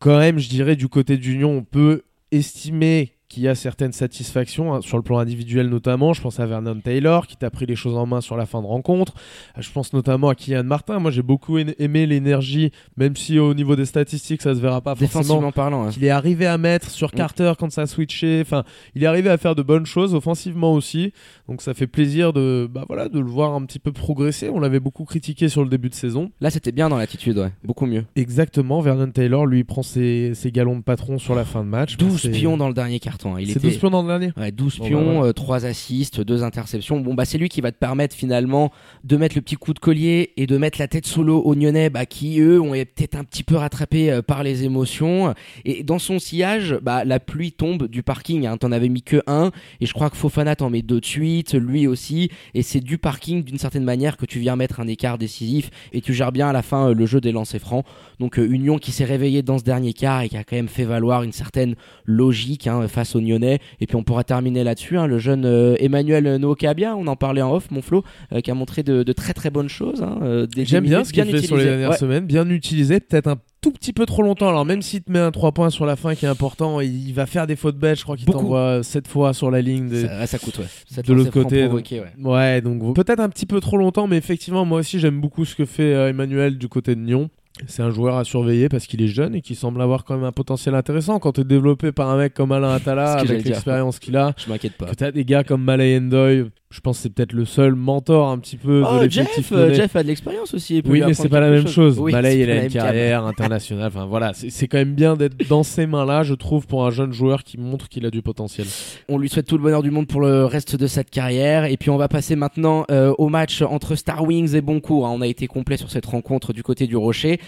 Quand 0.00 0.18
même, 0.18 0.38
je 0.38 0.48
dirais, 0.48 0.74
du 0.76 0.88
côté 0.88 1.16
d'Union, 1.16 1.50
on 1.58 1.62
peut 1.62 2.02
estimer 2.32 3.12
qu'il 3.32 3.42
y 3.42 3.48
a 3.48 3.54
certaines 3.54 3.92
satisfactions, 3.92 4.74
hein, 4.74 4.80
sur 4.82 4.96
le 4.96 5.02
plan 5.02 5.18
individuel 5.18 5.68
notamment. 5.68 6.12
Je 6.12 6.20
pense 6.20 6.38
à 6.40 6.46
Vernon 6.46 6.78
Taylor 6.80 7.26
qui 7.26 7.36
t'a 7.36 7.50
pris 7.50 7.66
les 7.66 7.76
choses 7.76 7.96
en 7.96 8.06
main 8.06 8.20
sur 8.20 8.36
la 8.36 8.46
fin 8.46 8.60
de 8.60 8.66
rencontre. 8.66 9.14
Je 9.58 9.70
pense 9.72 9.92
notamment 9.92 10.28
à 10.28 10.34
Kylian 10.34 10.64
Martin. 10.64 10.98
Moi, 10.98 11.10
j'ai 11.10 11.22
beaucoup 11.22 11.58
aimé- 11.58 12.06
l'énergie, 12.06 12.70
même 12.96 13.16
si 13.16 13.38
au 13.38 13.54
niveau 13.54 13.76
des 13.76 13.86
statistiques, 13.86 14.42
ça 14.42 14.54
se 14.54 14.60
verra 14.60 14.80
pas 14.80 14.94
forcément 14.94 15.52
parlant. 15.52 15.86
hein. 15.86 15.90
qu'il 15.90 16.04
est 16.04 16.10
arrivé 16.10 16.46
à 16.46 16.58
mettre 16.58 16.90
sur 16.90 17.08
Mm. 17.08 17.16
Carter 17.16 17.52
quand 17.58 17.70
ça 17.72 17.82
a 17.82 17.86
switché. 17.86 18.40
Enfin, 18.42 18.64
il 18.94 19.02
est 19.02 19.06
arrivé 19.06 19.30
à 19.30 19.38
faire 19.38 19.54
de 19.54 19.62
bonnes 19.62 19.86
choses 19.86 20.14
offensivement 20.14 20.72
aussi. 20.72 21.12
Donc 21.48 21.62
ça 21.62 21.74
fait 21.74 21.86
plaisir 21.86 22.32
de, 22.32 22.68
bah 22.70 22.84
voilà, 22.86 23.08
de 23.08 23.18
le 23.18 23.26
voir 23.26 23.54
un 23.54 23.64
petit 23.64 23.78
peu 23.78 23.92
progresser. 23.92 24.48
On 24.48 24.60
l'avait 24.60 24.80
beaucoup 24.80 25.04
critiqué 25.04 25.48
sur 25.48 25.62
le 25.62 25.68
début 25.70 25.88
de 25.88 25.94
saison. 25.94 26.30
Là, 26.40 26.50
c'était 26.50 26.72
bien 26.72 26.88
dans 26.88 26.96
l'attitude, 26.98 27.38
ouais. 27.38 27.52
Beaucoup 27.64 27.86
mieux. 27.86 28.04
Exactement. 28.16 28.80
Vernon 28.80 29.10
Taylor, 29.10 29.46
lui, 29.46 29.64
prend 29.64 29.82
ses, 29.82 30.32
ses 30.34 30.50
galons 30.52 30.76
de 30.76 30.82
patron 30.82 31.18
sur 31.18 31.34
la 31.34 31.44
fin 31.44 31.62
de 31.62 31.68
match. 31.68 31.96
12 31.96 32.20
C'est- 32.22 32.30
pions 32.30 32.56
dans 32.56 32.68
le 32.68 32.74
dernier 32.74 32.98
carton. 33.00 33.21
Hein. 33.26 33.36
Il 33.38 33.46
C'est 33.46 33.58
était... 33.58 33.68
12 33.68 33.78
pions 33.78 33.90
dans 33.90 34.02
le 34.02 34.08
dernier. 34.08 34.32
Ouais, 34.36 34.52
12 34.52 34.78
Bon, 34.78 34.84
bah, 34.84 34.88
pions, 34.88 35.18
voilà. 35.18 35.32
3 35.32 35.66
assists, 35.66 36.20
2 36.20 36.42
interceptions. 36.42 37.00
Bon, 37.00 37.14
bah, 37.14 37.24
c'est 37.24 37.38
lui 37.38 37.48
qui 37.48 37.60
va 37.60 37.72
te 37.72 37.78
permettre 37.78 38.14
finalement 38.16 38.72
de 39.04 39.16
mettre 39.16 39.36
le 39.36 39.42
petit 39.42 39.56
coup 39.56 39.74
de 39.74 39.78
collier 39.78 40.32
et 40.36 40.46
de 40.46 40.56
mettre 40.56 40.78
la 40.78 40.88
tête 40.88 41.06
solo 41.06 41.40
aux 41.40 41.54
Nyonnais, 41.54 41.90
bah, 41.90 42.06
qui 42.06 42.40
eux 42.40 42.60
ont 42.60 42.72
peut-être 42.72 43.16
un 43.16 43.24
petit 43.24 43.42
peu 43.42 43.56
rattrapés 43.56 44.10
euh, 44.10 44.22
par 44.22 44.42
les 44.42 44.64
émotions. 44.64 45.34
Et 45.64 45.82
dans 45.82 45.98
son 45.98 46.18
sillage, 46.18 46.78
bah, 46.82 47.04
la 47.04 47.20
pluie 47.20 47.52
tombe 47.52 47.86
du 47.86 48.02
parking. 48.02 48.46
Hein. 48.46 48.56
T'en 48.56 48.72
avais 48.72 48.88
mis 48.88 49.02
que 49.02 49.22
un. 49.26 49.50
Et 49.80 49.86
je 49.86 49.92
crois 49.92 50.10
que 50.10 50.16
Fofana 50.16 50.56
t'en 50.56 50.70
met 50.70 50.82
deux 50.82 51.00
de 51.00 51.06
suite, 51.06 51.54
lui 51.54 51.86
aussi. 51.86 52.30
Et 52.54 52.62
c'est 52.62 52.80
du 52.80 52.98
parking 52.98 53.42
d'une 53.44 53.58
certaine 53.58 53.84
manière 53.84 54.16
que 54.16 54.26
tu 54.26 54.38
viens 54.40 54.56
mettre 54.56 54.80
un 54.80 54.86
écart 54.86 55.18
décisif 55.18 55.70
et 55.92 56.00
tu 56.00 56.14
gères 56.14 56.32
bien 56.32 56.48
à 56.48 56.52
la 56.52 56.62
fin 56.62 56.88
euh, 56.88 56.94
le 56.94 57.06
jeu 57.06 57.20
des 57.20 57.32
lancers 57.32 57.60
francs. 57.60 57.84
Donc, 58.20 58.38
euh, 58.38 58.48
Union 58.48 58.78
qui 58.78 58.92
s'est 58.92 59.04
réveillée 59.04 59.42
dans 59.42 59.58
ce 59.58 59.64
dernier 59.64 59.92
quart 59.92 60.22
et 60.22 60.28
qui 60.28 60.36
a 60.36 60.44
quand 60.44 60.56
même 60.56 60.68
fait 60.68 60.84
valoir 60.84 61.22
une 61.22 61.32
certaine 61.32 61.74
logique 62.04 62.66
hein, 62.66 62.86
face 62.88 63.11
Nyonnais. 63.20 63.58
Et 63.80 63.86
puis 63.86 63.96
on 63.96 64.02
pourra 64.02 64.24
terminer 64.24 64.64
là-dessus. 64.64 64.96
hein, 64.98 65.06
le 65.06 65.18
jeune 65.18 65.44
euh, 65.44 65.76
Emmanuel 65.80 66.36
Nokabia, 66.36 66.96
on 66.96 67.06
en 67.06 67.16
parlait 67.16 67.42
en 67.42 67.52
off, 67.54 67.70
mon 67.70 67.82
Flo, 67.82 68.04
euh, 68.32 68.40
qui 68.40 68.50
a 68.50 68.54
montré 68.54 68.82
de, 68.82 69.02
de 69.02 69.12
très 69.12 69.32
très 69.34 69.50
bonnes 69.50 69.68
choses. 69.68 70.02
hein, 70.02 70.18
euh, 70.22 70.46
J'aime 70.56 70.84
bien 70.84 71.04
ce 71.04 71.12
qu'il 71.12 71.24
fait 71.24 71.42
sur 71.42 71.56
les 71.56 71.64
dernières 71.64 71.90
Ouais. 71.90 71.96
semaines. 71.96 72.26
Bien 72.26 72.48
utilisé. 72.48 73.00
Peut-être 73.00 73.26
un 73.28 73.36
tout 73.60 73.70
petit 73.70 73.92
peu 73.92 74.06
trop 74.06 74.22
longtemps. 74.22 74.48
Alors 74.48 74.64
même 74.64 74.82
s'il 74.82 75.02
te 75.02 75.12
met 75.12 75.18
un 75.20 75.30
3 75.30 75.52
points 75.52 75.70
sur 75.70 75.86
la 75.86 75.94
fin 75.96 76.14
qui 76.16 76.24
est 76.24 76.28
important, 76.28 76.80
il 76.80 77.12
va 77.12 77.26
faire 77.26 77.46
des 77.46 77.54
fautes 77.56 77.76
bêtes. 77.78 77.98
Je 77.98 78.02
crois 78.04 78.16
qu'il 78.16 78.26
t'envoie 78.26 78.82
7 78.82 79.06
fois 79.06 79.32
sur 79.34 79.50
la 79.50 79.60
ligne. 79.62 79.88
Ça, 79.94 80.26
ça 80.26 80.38
coûte, 80.38 80.58
ouais. 80.58 81.02
De 81.02 81.12
l'autre 81.12 81.30
côté, 81.30 81.64
provoqué, 81.66 82.00
ouais. 82.00 82.12
Ouais, 82.24 82.60
donc 82.60 82.94
peut-être 82.94 83.20
un 83.20 83.28
petit 83.28 83.46
peu 83.46 83.60
trop 83.60 83.76
longtemps, 83.76 84.06
mais 84.08 84.16
effectivement, 84.16 84.64
moi 84.64 84.80
aussi, 84.80 84.98
j'aime 84.98 85.20
beaucoup 85.20 85.44
ce 85.44 85.54
que 85.54 85.64
fait 85.64 85.94
euh, 85.94 86.08
Emmanuel 86.10 86.58
du 86.58 86.68
côté 86.68 86.94
de 86.96 87.00
Nyon. 87.00 87.30
C'est 87.66 87.82
un 87.82 87.90
joueur 87.90 88.16
à 88.16 88.24
surveiller 88.24 88.68
parce 88.68 88.86
qu'il 88.86 89.02
est 89.02 89.08
jeune 89.08 89.34
et 89.34 89.40
qui 89.40 89.54
semble 89.54 89.80
avoir 89.80 90.04
quand 90.04 90.14
même 90.14 90.24
un 90.24 90.32
potentiel 90.32 90.74
intéressant. 90.74 91.18
Quand 91.18 91.32
tu 91.32 91.40
es 91.42 91.44
développé 91.44 91.92
par 91.92 92.08
un 92.10 92.16
mec 92.16 92.34
comme 92.34 92.52
Alain 92.52 92.78
j'allais 92.84 93.00
avec 93.02 93.44
l'expérience 93.44 93.98
qu'il 93.98 94.16
a, 94.16 94.34
Je 94.36 94.50
m'inquiète 94.50 94.76
pas. 94.76 94.86
que 94.86 94.94
tu 94.94 95.04
as 95.04 95.12
des 95.12 95.24
gars 95.24 95.44
comme 95.44 95.62
Malay 95.62 95.98
Endoy, 95.98 96.50
je 96.72 96.80
pense 96.80 96.96
que 96.96 97.02
c'est 97.04 97.10
peut-être 97.14 97.32
le 97.34 97.44
seul 97.44 97.74
mentor 97.74 98.28
un 98.28 98.38
petit 98.38 98.56
peu 98.56 98.82
Oh, 98.84 98.94
de 98.98 99.04
l'effectif 99.04 99.50
Jeff, 99.50 99.52
euh. 99.52 99.74
Jeff 99.74 99.94
a 99.94 100.02
de 100.02 100.08
l'expérience 100.08 100.54
aussi. 100.54 100.76
il 100.78 100.82
peut 100.82 100.90
Oui, 100.90 101.02
mais 101.06 101.14
c'est 101.14 101.28
pas 101.28 101.38
la 101.40 101.50
même 101.50 101.68
chose. 101.68 101.98
Oui, 102.00 102.10
Malay, 102.12 102.38
il 102.40 102.50
a 102.50 102.64
une 102.64 102.70
carrière 102.70 103.24
internationale. 103.24 103.88
Enfin 103.88 104.06
voilà, 104.06 104.32
c'est 104.34 104.50
c'est 104.50 104.66
quand 104.68 104.78
même 104.78 104.94
bien 104.94 105.14
d'être 105.16 105.48
dans 105.48 105.62
ces 105.62 105.86
mains-là, 105.86 106.22
je 106.22 106.34
trouve, 106.34 106.66
pour 106.66 106.84
un 106.86 106.90
jeune 106.90 107.12
joueur 107.12 107.42
qui 107.44 107.58
montre 107.58 107.88
qu'il 107.88 108.06
a 108.06 108.10
du 108.10 108.22
potentiel. 108.22 108.66
On 109.08 109.18
lui 109.18 109.28
souhaite 109.28 109.46
tout 109.46 109.56
le 109.56 109.62
bonheur 109.62 109.82
du 109.82 109.90
monde 109.90 110.06
pour 110.06 110.20
le 110.22 110.46
reste 110.46 110.74
de 110.76 110.86
cette 110.86 111.10
carrière. 111.10 111.66
Et 111.66 111.76
puis 111.76 111.90
on 111.90 111.96
va 111.98 112.08
passer 112.08 112.36
maintenant 112.36 112.84
euh, 112.90 113.12
au 113.18 113.28
match 113.28 113.62
entre 113.62 113.94
Star 113.94 114.22
Wings 114.24 114.54
et 114.54 114.60
Boncourt. 114.62 115.06
hein. 115.06 115.12
On 115.14 115.20
a 115.20 115.26
été 115.26 115.46
complet 115.46 115.76
sur 115.76 115.90
cette 115.90 116.06
rencontre 116.06 116.52
du 116.52 116.62
côté 116.62 116.86
du 116.86 116.96
Rocher. 116.96 117.38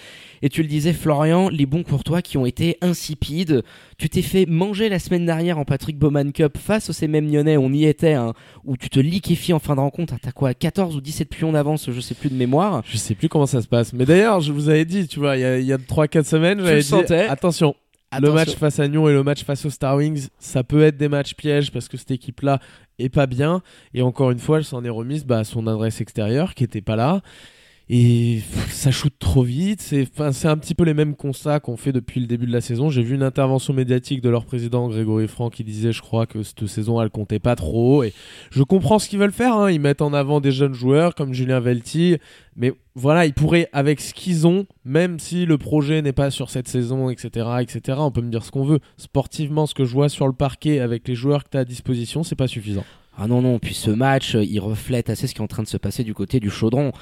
Et 0.44 0.50
tu 0.50 0.60
le 0.60 0.68
disais, 0.68 0.92
Florian, 0.92 1.48
les 1.48 1.64
bons 1.64 1.82
courtois 1.82 2.20
qui 2.20 2.36
ont 2.36 2.44
été 2.44 2.76
insipides. 2.82 3.62
Tu 3.96 4.10
t'es 4.10 4.20
fait 4.20 4.44
manger 4.44 4.90
la 4.90 4.98
semaine 4.98 5.24
dernière 5.24 5.56
en 5.56 5.64
Patrick 5.64 5.98
Bowman 5.98 6.32
Cup 6.32 6.58
face 6.58 6.90
aux 6.90 6.92
ces 6.92 7.08
mêmes 7.08 7.32
Lyonnais. 7.32 7.56
On 7.56 7.72
y 7.72 7.86
était, 7.86 8.12
hein, 8.12 8.34
où 8.62 8.76
tu 8.76 8.90
te 8.90 9.00
liquéfies 9.00 9.54
en 9.54 9.58
fin 9.58 9.74
de 9.74 9.80
rencontre. 9.80 10.12
T'as 10.20 10.32
quoi, 10.32 10.52
14 10.52 10.96
ou 10.96 11.00
17 11.00 11.30
pions 11.30 11.52
d'avance, 11.52 11.90
je 11.90 11.98
sais 11.98 12.14
plus 12.14 12.28
de 12.28 12.34
mémoire. 12.34 12.82
Je 12.84 12.98
sais 12.98 13.14
plus 13.14 13.30
comment 13.30 13.46
ça 13.46 13.62
se 13.62 13.68
passe. 13.68 13.94
Mais 13.94 14.04
d'ailleurs, 14.04 14.42
je 14.42 14.52
vous 14.52 14.68
avais 14.68 14.84
dit, 14.84 15.08
tu 15.08 15.18
vois, 15.18 15.38
il 15.38 15.40
y 15.40 15.44
a, 15.46 15.58
y 15.60 15.72
a 15.72 15.78
3-4 15.78 16.24
semaines, 16.24 16.58
j'avais 16.60 16.82
dit 16.82 16.88
sentais. 16.88 17.24
attention. 17.24 17.74
Attention. 18.10 18.34
Le 18.34 18.34
match 18.34 18.54
face 18.54 18.78
à 18.80 18.86
Nyon 18.86 19.08
et 19.08 19.14
le 19.14 19.22
match 19.22 19.44
face 19.44 19.64
aux 19.64 19.70
Star 19.70 19.96
Wings, 19.96 20.28
ça 20.38 20.62
peut 20.62 20.82
être 20.82 20.98
des 20.98 21.08
matchs 21.08 21.34
pièges 21.36 21.72
parce 21.72 21.88
que 21.88 21.96
cette 21.96 22.10
équipe-là 22.10 22.60
est 22.98 23.08
pas 23.08 23.26
bien. 23.26 23.62
Et 23.94 24.02
encore 24.02 24.30
une 24.30 24.38
fois, 24.40 24.58
elle 24.58 24.64
s'en 24.64 24.84
est 24.84 24.90
remise 24.90 25.24
bah, 25.24 25.38
à 25.38 25.44
son 25.44 25.66
adresse 25.66 26.02
extérieure 26.02 26.54
qui 26.54 26.64
était 26.64 26.82
pas 26.82 26.96
là. 26.96 27.22
Et 27.90 28.40
ça 28.70 28.90
shoot 28.90 29.12
trop 29.18 29.42
vite. 29.42 29.82
C'est 29.82 30.08
un 30.46 30.56
petit 30.56 30.74
peu 30.74 30.84
les 30.84 30.94
mêmes 30.94 31.14
constats 31.14 31.60
qu'on 31.60 31.76
fait 31.76 31.92
depuis 31.92 32.18
le 32.18 32.26
début 32.26 32.46
de 32.46 32.52
la 32.52 32.62
saison. 32.62 32.88
J'ai 32.88 33.02
vu 33.02 33.14
une 33.14 33.22
intervention 33.22 33.74
médiatique 33.74 34.22
de 34.22 34.30
leur 34.30 34.46
président 34.46 34.88
Grégory 34.88 35.28
Franck 35.28 35.54
qui 35.54 35.64
disait, 35.64 35.92
je 35.92 36.00
crois, 36.00 36.24
que 36.24 36.42
cette 36.42 36.66
saison, 36.66 36.98
elle 37.02 37.10
comptait 37.10 37.38
pas 37.38 37.56
trop. 37.56 38.02
Et 38.02 38.14
je 38.50 38.62
comprends 38.62 38.98
ce 38.98 39.08
qu'ils 39.08 39.18
veulent 39.18 39.32
faire. 39.32 39.54
Hein. 39.54 39.70
Ils 39.70 39.80
mettent 39.80 40.00
en 40.00 40.14
avant 40.14 40.40
des 40.40 40.50
jeunes 40.50 40.72
joueurs 40.72 41.14
comme 41.14 41.34
Julien 41.34 41.60
Velti. 41.60 42.16
Mais 42.56 42.72
voilà, 42.94 43.26
ils 43.26 43.34
pourraient, 43.34 43.68
avec 43.74 44.00
ce 44.00 44.14
qu'ils 44.14 44.46
ont, 44.46 44.64
même 44.86 45.18
si 45.18 45.44
le 45.44 45.58
projet 45.58 46.00
n'est 46.00 46.12
pas 46.12 46.30
sur 46.30 46.48
cette 46.48 46.68
saison, 46.68 47.10
etc., 47.10 47.48
etc., 47.60 47.98
on 48.00 48.10
peut 48.10 48.22
me 48.22 48.30
dire 48.30 48.44
ce 48.44 48.50
qu'on 48.50 48.64
veut. 48.64 48.78
Sportivement, 48.96 49.66
ce 49.66 49.74
que 49.74 49.84
je 49.84 49.92
vois 49.92 50.08
sur 50.08 50.26
le 50.26 50.32
parquet 50.32 50.80
avec 50.80 51.06
les 51.06 51.14
joueurs 51.14 51.44
que 51.44 51.50
tu 51.50 51.56
as 51.58 51.60
à 51.60 51.64
disposition, 51.66 52.22
c'est 52.22 52.36
pas 52.36 52.48
suffisant. 52.48 52.84
Ah 53.18 53.28
non, 53.28 53.42
non, 53.42 53.58
puis 53.58 53.74
ce 53.74 53.90
match, 53.90 54.34
il 54.34 54.58
reflète 54.58 55.10
assez 55.10 55.26
ce 55.26 55.34
qui 55.34 55.40
est 55.40 55.44
en 55.44 55.48
train 55.48 55.62
de 55.62 55.68
se 55.68 55.76
passer 55.76 56.02
du 56.02 56.14
côté 56.14 56.40
du 56.40 56.50
chaudron 56.50 56.92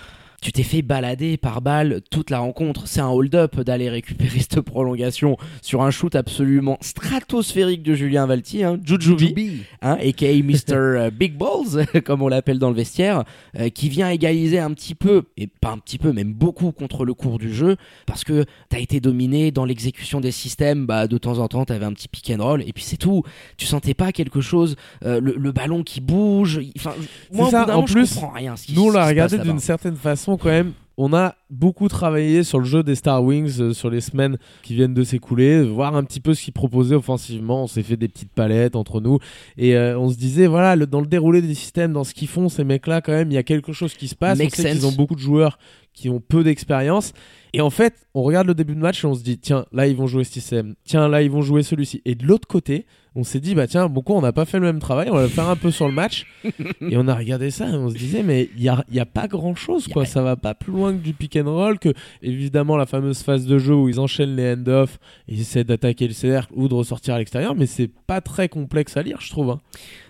tu 0.43 0.51
t'es 0.51 0.65
fait 0.65 0.83
balader 0.83 1.37
par 1.37 1.63
balle 1.63 2.01
toute 2.11 2.29
la 2.29 2.41
rencontre. 2.41 2.89
C'est 2.89 3.01
un 3.01 3.09
hold-up 3.09 3.61
d'aller 3.61 3.89
récupérer 3.89 4.41
cette 4.41 4.61
prolongation 4.61 5.37
sur 5.63 5.83
un 5.83 5.93
shoot 5.93 6.15
absolument 6.17 6.79
stratosphérique 6.81 7.85
de 7.85 7.95
Julien 7.95 8.27
Valti, 8.27 8.65
hein, 8.65 8.79
Jujubi, 8.85 9.63
hein, 9.83 9.97
aka 10.03 10.27
Mr. 10.43 10.75
Euh, 10.75 11.11
Big 11.11 11.39
Balls, 11.39 11.87
comme 12.05 12.23
on 12.23 12.29
l'appelle 12.29 12.59
dans 12.59 12.71
le 12.71 12.75
vestiaire, 12.75 13.23
euh, 13.59 13.69
qui 13.69 13.89
vient 13.89 14.11
égaliser 14.11 14.59
un 14.59 14.73
petit 14.73 14.97
peu, 14.97 15.23
et 15.37 15.47
pas 15.47 15.71
un 15.71 15.79
petit 15.79 15.99
peu, 15.99 16.13
même 16.13 16.33
beaucoup 16.33 16.73
contre 16.73 17.05
le 17.05 17.15
cours 17.15 17.39
du 17.39 17.55
jeu, 17.55 17.77
parce 18.07 18.25
que 18.25 18.45
t'as 18.69 18.81
été 18.81 18.99
dominé 18.99 19.53
dans 19.53 19.65
l'exécution 19.65 20.21
des 20.21 20.33
systèmes, 20.33 20.87
bah, 20.87 21.07
de 21.07 21.19
temps 21.19 21.39
en 21.39 21.47
temps 21.47 21.65
t'avais 21.65 21.87
un 21.87 21.93
petit 21.93 22.09
pick 22.09 22.33
and 22.37 22.43
roll, 22.43 22.63
et 22.63 22.73
puis 22.73 22.83
c'est 22.83 22.97
tout. 22.97 23.23
Tu 23.57 23.67
sentais 23.67 23.95
pas 23.95 24.11
quelque 24.11 24.41
chose, 24.41 24.75
euh, 25.05 25.21
le, 25.21 25.53
ballon 25.53 25.85
qui 25.85 26.01
bouge, 26.01 26.61
enfin, 26.77 26.95
moi, 27.31 27.51
ça, 27.51 27.77
en 27.77 27.85
plus, 27.85 28.07
je 28.07 28.15
comprends 28.15 28.33
rien. 28.33 28.55
nous, 28.75 28.87
on 28.87 28.91
l'a 28.91 29.07
regardé 29.07 29.39
d'une 29.39 29.61
certaine 29.61 29.97
façon 29.97 30.32
quand 30.37 30.51
même, 30.51 30.73
on 30.97 31.13
a 31.15 31.35
beaucoup 31.51 31.89
travaillé 31.89 32.45
sur 32.45 32.59
le 32.59 32.65
jeu 32.65 32.83
des 32.83 32.95
Star 32.95 33.25
Wings 33.25 33.61
euh, 33.61 33.73
sur 33.73 33.91
les 33.91 34.01
semaines 34.01 34.37
qui 34.63 34.75
viennent 34.75 34.95
de 34.95 35.05
s'écouler, 35.05 35.63
voir 35.63 35.97
un 35.97 36.05
petit 36.05 36.21
peu 36.21 36.35
ce 36.35 36.45
qu'ils 36.45 36.53
proposaient 36.53 36.95
offensivement. 36.95 37.65
On 37.65 37.67
s'est 37.67 37.83
fait 37.83 37.97
des 37.97 38.09
petites 38.09 38.33
palettes 38.33 38.77
entre 38.77 39.01
nous 39.01 39.19
et 39.57 39.77
euh, 39.77 39.99
on 39.99 40.11
se 40.11 40.17
disait 40.17 40.47
voilà, 40.47 40.77
dans 40.87 41.01
le 41.01 41.07
déroulé 41.07 41.41
des 41.41 41.55
systèmes, 41.55 41.93
dans 41.93 42.05
ce 42.05 42.15
qu'ils 42.15 42.29
font, 42.29 42.49
ces 42.49 42.65
mecs-là, 42.65 43.01
quand 43.01 43.13
même, 43.13 43.31
il 43.31 43.35
y 43.35 43.39
a 43.39 43.43
quelque 43.43 43.73
chose 43.73 43.95
qui 43.95 44.09
se 44.09 44.15
passe. 44.15 44.39
Make 44.39 44.53
on 44.53 44.63
sait 44.63 44.71
qu'ils 44.71 44.87
ont 44.87 44.93
beaucoup 44.93 45.15
de 45.15 45.21
joueurs 45.21 45.59
qui 45.95 46.09
ont 46.09 46.21
peu 46.21 46.45
d'expérience. 46.45 47.13
Et 47.53 47.61
en 47.61 47.71
fait, 47.71 48.07
on 48.15 48.23
regarde 48.23 48.47
le 48.47 48.55
début 48.55 48.75
de 48.75 48.81
match 48.81 49.05
et 49.05 49.07
on 49.07 49.15
se 49.15 49.23
dit 49.23 49.39
tiens, 49.39 49.67
là 49.73 49.87
ils 49.87 49.97
vont 49.97 50.07
jouer 50.07 50.25
ce 50.25 50.33
système, 50.33 50.75
tiens, 50.85 51.09
là 51.09 51.23
ils 51.23 51.31
vont 51.31 51.43
jouer 51.43 51.63
celui-ci. 51.63 52.03
Et 52.05 52.15
de 52.15 52.27
l'autre 52.27 52.49
côté, 52.49 52.87
on 53.15 53.25
s'est 53.25 53.41
dit 53.41 53.55
bah 53.55 53.67
tiens, 53.67 53.89
beaucoup 53.89 54.15
on 54.15 54.23
n'a 54.23 54.33
pas 54.33 54.45
fait 54.45 54.59
le 54.59 54.67
même 54.67 54.79
travail, 54.79 55.09
on 55.11 55.15
va 55.15 55.23
le 55.23 55.29
faire 55.29 55.49
un 55.49 55.57
peu 55.57 55.71
sur 55.71 55.87
le 55.87 55.93
match. 55.93 56.27
et 56.45 56.97
on 56.97 57.09
a 57.09 57.15
regardé 57.15 57.51
ça 57.51 57.69
et 57.69 57.75
on 57.75 57.89
se 57.89 57.95
disait 57.95 58.23
mais 58.23 58.49
il 58.57 58.63
y 58.63 58.69
a, 58.69 58.85
y 58.91 59.01
a, 59.01 59.07
pas 59.07 59.29
grand 59.29 59.55
chose 59.55 59.89
quoi, 59.89 60.05
ça 60.07 60.23
va 60.23 60.37
pas 60.37 60.55
plus 60.55 60.73
loin 60.73 60.93
que 60.93 60.99
du 60.99 61.13
pick 61.13 61.37
and 61.37 61.45
roll, 61.45 61.79
que 61.79 61.93
évidemment 62.23 62.77
la 62.77 62.87
fameuse 62.87 63.23
phase 63.23 63.47
de 63.47 63.59
jeu 63.59 63.75
où 63.75 63.89
ils 63.89 64.01
enchaînent 64.01 64.37
les 64.37 64.55
end-off, 64.55 64.99
ils 65.29 65.41
essaient 65.41 65.65
d'attaquer 65.65 66.07
le 66.07 66.15
cercle 66.15 66.53
ou 66.55 66.69
de 66.69 66.75
ressortir 66.75 67.15
à 67.15 67.19
l'extérieur, 67.19 67.55
mais 67.55 67.67
c'est 67.67 67.91
pas 68.07 68.21
très 68.21 68.49
complexe 68.49 68.97
à 68.97 69.03
lire, 69.03 69.19
je 69.21 69.31
trouve. 69.31 69.51
Hein. 69.51 69.61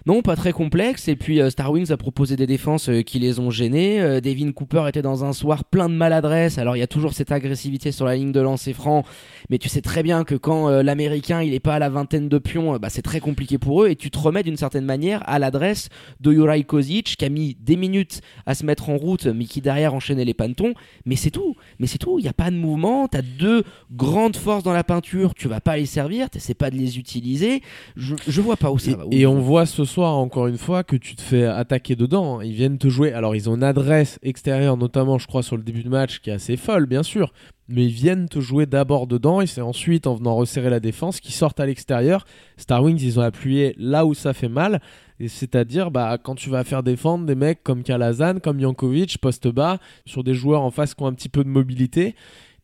Non, 0.07 0.23
pas 0.23 0.37
très 0.37 0.53
complexe. 0.53 1.09
Et 1.09 1.17
puis 1.17 1.41
euh, 1.41 1.51
Star 1.51 1.71
Wings 1.71 1.93
a 1.93 1.97
proposé 1.97 2.37
des 2.37 2.47
défenses 2.47 2.89
euh, 2.89 3.03
qui 3.03 3.19
les 3.19 3.39
ont 3.39 3.51
gênés. 3.51 4.01
Euh, 4.01 4.21
Devin 4.21 4.53
Cooper 4.53 4.85
était 4.89 5.03
dans 5.03 5.25
un 5.25 5.33
soir 5.33 5.65
plein 5.65 5.89
de 5.89 5.95
maladresse. 5.95 6.59
Alors 6.59 6.77
il 6.77 6.81
y 6.81 6.83
a 6.83 6.87
toujours 6.89 7.13
cette 7.13 7.31
agressivité 7.31 7.93
sur 7.93 8.07
la 8.07 8.17
ligne 8.17 8.33
de 8.33 8.41
lancer 8.41 8.73
franc, 8.73 9.05
mais 9.51 9.59
tu 9.59 9.69
sais 9.69 9.81
très 9.81 10.03
bien 10.03 10.25
que 10.25 10.35
quand 10.35 10.69
l'américain 10.83 11.43
il 11.43 11.55
est 11.55 11.61
pas 11.61 11.75
à 11.75 11.79
la 11.79 11.89
vingtaine 11.89 12.29
de 12.29 12.39
pions, 12.39 12.77
bah, 12.79 12.89
c'est 12.91 13.03
très 13.03 13.21
compliqué 13.21 13.59
pour 13.59 13.83
eux. 13.83 13.89
Et 13.89 13.97
tu 13.97 14.11
te 14.11 14.19
remets 14.19 14.43
d'une 14.43 14.57
certaine 14.57 14.85
manière 14.85 15.23
à 15.29 15.39
l'adresse 15.39 15.89
de 16.21 16.33
Juraj 16.33 16.65
Kozic 16.65 17.17
qui 17.17 17.25
a 17.25 17.29
mis 17.29 17.57
des 17.61 17.77
minutes 17.77 18.21
à 18.47 18.55
se 18.55 18.65
mettre 18.65 18.91
en 18.91 18.97
route, 18.97 19.27
mais 19.27 19.45
qui 19.45 19.61
derrière 19.61 19.95
enchaînait 19.95 20.25
les 20.25 20.35
pantons. 20.35 20.75
Mais 21.07 21.17
c'est 21.17 21.31
tout. 21.31 21.57
Mais 21.79 21.87
c'est 21.87 21.99
tout. 21.99 22.19
Il 22.19 22.23
n'y 22.23 22.29
a 22.29 22.33
pas 22.33 22.51
de 22.51 22.57
mouvement. 22.57 23.09
Tu 23.09 23.19
as 23.19 23.23
deux 23.23 23.65
grandes 23.93 24.37
forces 24.37 24.65
dans 24.65 24.73
la 24.73 24.85
peinture. 24.85 25.35
Tu 25.35 25.49
vas 25.49 25.61
pas 25.61 25.77
les 25.77 25.87
servir. 25.87 26.29
Tu 26.31 26.39
pas 26.55 26.71
de 26.71 26.77
les 26.77 26.99
utiliser. 26.99 27.63
Je, 27.97 28.15
je 28.27 28.41
vois 28.41 28.57
pas 28.57 28.71
où 28.71 28.79
ça 28.79 28.97
va. 28.97 29.05
Et 29.11 29.27
on 29.27 29.41
voit 29.41 29.67
ce 29.67 29.85
soir, 29.93 30.17
encore 30.17 30.47
une 30.47 30.57
fois, 30.57 30.85
que 30.85 30.97
tu 30.97 31.17
te 31.17 31.21
fais 31.21 31.45
attaquer 31.45 31.97
dedans. 31.97 32.41
Ils 32.41 32.55
viennent 32.55 32.79
te 32.79 32.89
jouer. 32.89 33.13
Alors, 33.13 33.37
ils 33.37 33.51
ont 33.51 33.57
une 33.57 33.63
adresse 33.63 34.19
extérieure, 34.23 34.79
notamment, 34.79 35.19
je 35.19 35.27
crois, 35.27 35.43
sur 35.43 35.59
le 35.59 35.63
début 35.63 35.83
de 35.83 35.91
match, 35.91 36.21
qui 36.21 36.31
est 36.31 36.33
assez 36.33 36.57
folle, 36.57 36.87
bien 36.87 37.03
sûr. 37.03 37.35
Mais 37.69 37.85
ils 37.85 37.93
viennent 37.93 38.27
te 38.27 38.41
jouer 38.41 38.65
d'abord 38.65 39.07
dedans 39.07 39.43
et 39.43 39.47
c'est 39.47 39.61
ensuite, 39.61 40.07
en 40.07 40.15
venant 40.15 40.35
resserrer 40.35 40.71
la 40.71 40.81
défense, 40.81 41.21
qu'ils 41.21 41.35
sortent 41.35 41.61
à 41.61 41.67
l'extérieur. 41.67 42.25
Star 42.57 42.83
Wings, 42.83 43.01
ils 43.03 43.21
ont 43.21 43.23
appuyé 43.23 43.75
là 43.77 44.07
où 44.07 44.15
ça 44.15 44.33
fait 44.33 44.49
mal. 44.49 44.81
Et 45.21 45.29
c'est-à-dire, 45.29 45.91
bah, 45.91 46.17
quand 46.23 46.37
tu 46.37 46.49
vas 46.49 46.65
faire 46.65 46.83
défendre 46.83 47.27
des 47.27 47.35
mecs 47.35 47.63
comme 47.63 47.83
Kalazan, 47.83 48.39
comme 48.41 48.61
Jankovic, 48.61 49.19
poste 49.19 49.49
bas, 49.49 49.79
sur 50.07 50.25
des 50.25 50.35
joueurs 50.35 50.63
en 50.63 50.71
face 50.71 50.95
qui 50.95 51.03
ont 51.03 51.07
un 51.07 51.13
petit 51.13 51.29
peu 51.29 51.45
de 51.45 51.51
mobilité 51.51 52.15